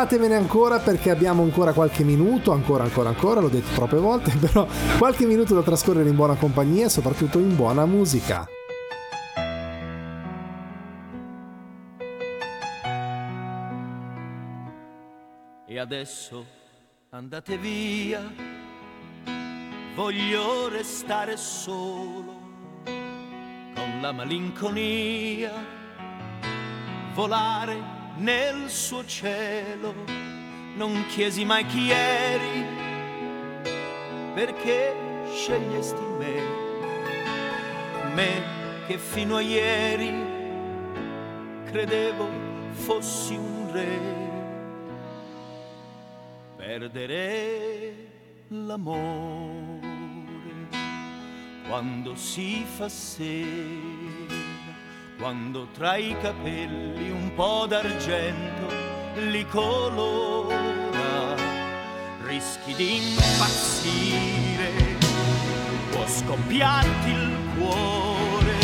E 0.00 0.02
non 0.02 0.08
andatevene 0.08 0.34
ancora 0.34 0.78
perché 0.78 1.10
abbiamo 1.10 1.42
ancora 1.42 1.74
qualche 1.74 2.04
minuto, 2.04 2.52
ancora, 2.52 2.84
ancora, 2.84 3.10
ancora, 3.10 3.40
l'ho 3.40 3.50
detto 3.50 3.74
troppe 3.74 3.98
volte, 3.98 4.32
però 4.40 4.66
qualche 4.96 5.26
minuto 5.26 5.52
da 5.52 5.60
trascorrere 5.60 6.08
in 6.08 6.16
buona 6.16 6.36
compagnia 6.36 6.86
e 6.86 6.88
soprattutto 6.88 7.38
in 7.38 7.54
buona 7.54 7.84
musica. 7.84 8.48
E 15.66 15.78
adesso 15.78 16.46
andate 17.10 17.58
via, 17.58 18.22
voglio 19.94 20.70
restare 20.70 21.36
solo 21.36 22.38
con 23.74 23.98
la 24.00 24.12
malinconia, 24.12 25.52
volare 27.12 27.98
nel 28.20 28.68
suo 28.68 29.04
cielo. 29.04 29.94
Non 30.76 31.04
chiesi 31.08 31.44
mai 31.44 31.66
chi 31.66 31.90
eri, 31.90 32.64
perché 34.34 34.94
scegliesti 35.34 36.02
me, 36.18 36.42
me 38.14 38.42
che 38.86 38.96
fino 38.96 39.36
a 39.36 39.40
ieri 39.40 40.12
credevo 41.64 42.28
fossi 42.72 43.34
un 43.34 43.70
re. 43.72 44.18
Perdere 46.56 47.94
l'amore 48.48 49.88
quando 51.66 52.14
si 52.14 52.64
fa 52.64 52.88
sera 52.88 54.49
quando 55.20 55.68
tra 55.76 55.96
i 55.96 56.16
capelli 56.18 57.10
un 57.10 57.34
po' 57.34 57.66
d'argento 57.68 58.72
li 59.16 59.46
colora, 59.46 61.36
rischi 62.24 62.74
di 62.74 62.96
impazzire, 62.96 64.72
può 65.90 66.06
scoppiarti 66.06 67.10
il 67.10 67.36
cuore, 67.58 68.56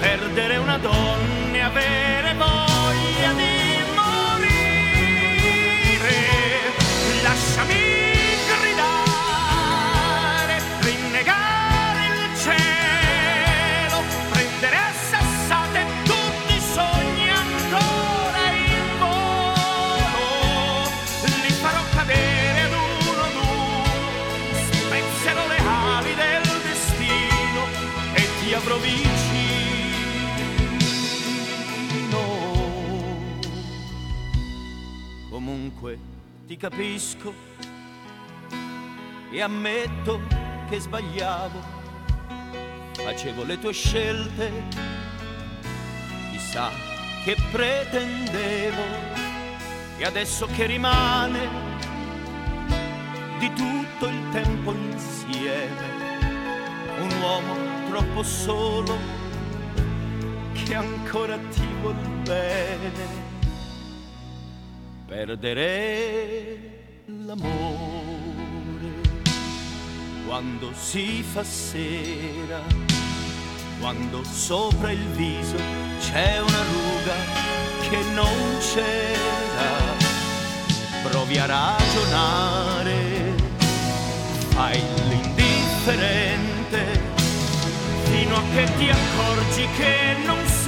perdere 0.00 0.56
una 0.56 0.78
donna 0.78 1.54
e 1.54 1.60
avere 1.60 2.34
voglia 2.34 3.32
di 3.36 3.84
morire. 3.94 4.48
Lasciami 7.22 7.89
ti 36.50 36.56
capisco 36.56 37.32
e 39.30 39.40
ammetto 39.40 40.20
che 40.68 40.80
sbagliavo. 40.80 41.62
Facevo 42.92 43.44
le 43.44 43.56
tue 43.60 43.72
scelte, 43.72 44.50
chissà 46.32 46.70
che 47.22 47.36
pretendevo 47.52 48.82
e 49.96 50.04
adesso 50.04 50.46
che 50.46 50.66
rimane 50.66 51.48
di 53.38 53.52
tutto 53.52 54.08
il 54.08 54.28
tempo 54.32 54.72
insieme, 54.72 56.18
un 56.98 57.20
uomo 57.20 57.54
troppo 57.90 58.24
solo 58.24 58.98
che 60.52 60.74
ancora 60.74 61.38
ti 61.38 61.64
vuol 61.80 61.94
bene. 62.24 63.29
Perdere 65.10 66.56
l'amore 67.06 68.92
quando 70.24 70.70
si 70.72 71.24
fa 71.24 71.42
sera, 71.42 72.62
quando 73.80 74.22
sopra 74.22 74.92
il 74.92 75.04
viso 75.16 75.56
c'è 75.98 76.38
una 76.38 76.62
ruga 76.62 77.16
che 77.88 78.00
non 78.14 78.58
c'era. 78.60 79.98
Provi 81.02 81.38
a 81.38 81.46
ragionare, 81.46 83.34
fai 84.50 84.80
l'indifferente, 85.08 87.00
fino 88.04 88.36
a 88.36 88.42
che 88.54 88.64
ti 88.78 88.88
accorgi 88.88 89.66
che 89.76 90.16
non 90.24 90.46
sei 90.46 90.59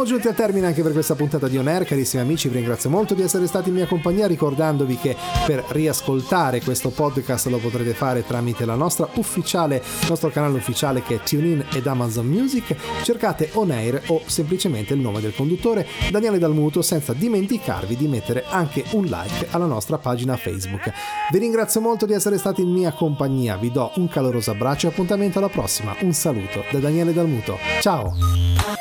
Siamo 0.00 0.14
giunti 0.14 0.34
al 0.34 0.46
termine 0.46 0.66
anche 0.66 0.82
per 0.82 0.92
questa 0.92 1.14
puntata 1.14 1.46
di 1.46 1.58
On 1.58 1.68
Air, 1.68 1.84
carissimi 1.84 2.22
amici, 2.22 2.48
vi 2.48 2.54
ringrazio 2.54 2.88
molto 2.88 3.12
di 3.12 3.20
essere 3.20 3.46
stati 3.46 3.68
in 3.68 3.74
mia 3.74 3.86
compagnia, 3.86 4.26
ricordandovi 4.26 4.96
che 4.96 5.14
per 5.44 5.62
riascoltare 5.68 6.62
questo 6.62 6.88
podcast 6.88 7.48
lo 7.48 7.58
potrete 7.58 7.92
fare 7.92 8.24
tramite 8.24 8.64
la 8.64 8.76
nostra 8.76 9.06
ufficiale, 9.16 9.82
nostro 10.08 10.30
canale 10.30 10.56
ufficiale 10.56 11.02
che 11.02 11.16
è 11.16 11.20
TuneIn 11.20 11.66
ed 11.74 11.86
Amazon 11.86 12.26
Music, 12.26 12.74
cercate 13.02 13.50
On 13.52 13.70
Air 13.70 14.04
o 14.06 14.22
semplicemente 14.24 14.94
il 14.94 15.00
nome 15.00 15.20
del 15.20 15.34
conduttore 15.34 15.86
Daniele 16.10 16.38
Dalmuto 16.38 16.80
senza 16.80 17.12
dimenticarvi 17.12 17.94
di 17.94 18.08
mettere 18.08 18.46
anche 18.48 18.82
un 18.92 19.04
like 19.04 19.48
alla 19.50 19.66
nostra 19.66 19.98
pagina 19.98 20.38
Facebook. 20.38 20.90
Vi 21.30 21.38
ringrazio 21.38 21.82
molto 21.82 22.06
di 22.06 22.14
essere 22.14 22.38
stati 22.38 22.62
in 22.62 22.70
mia 22.70 22.92
compagnia, 22.92 23.58
vi 23.58 23.70
do 23.70 23.92
un 23.96 24.08
caloroso 24.08 24.50
abbraccio 24.50 24.86
e 24.86 24.90
appuntamento 24.92 25.36
alla 25.36 25.50
prossima, 25.50 25.94
un 26.00 26.14
saluto 26.14 26.64
da 26.70 26.78
Daniele 26.78 27.12
Dalmuto, 27.12 27.58
ciao! 27.82 28.79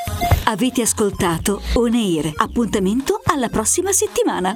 Avete 0.52 0.82
ascoltato 0.82 1.62
On 1.74 1.94
Air. 1.94 2.32
Appuntamento 2.38 3.22
alla 3.24 3.50
prossima 3.50 3.92
settimana. 3.92 4.56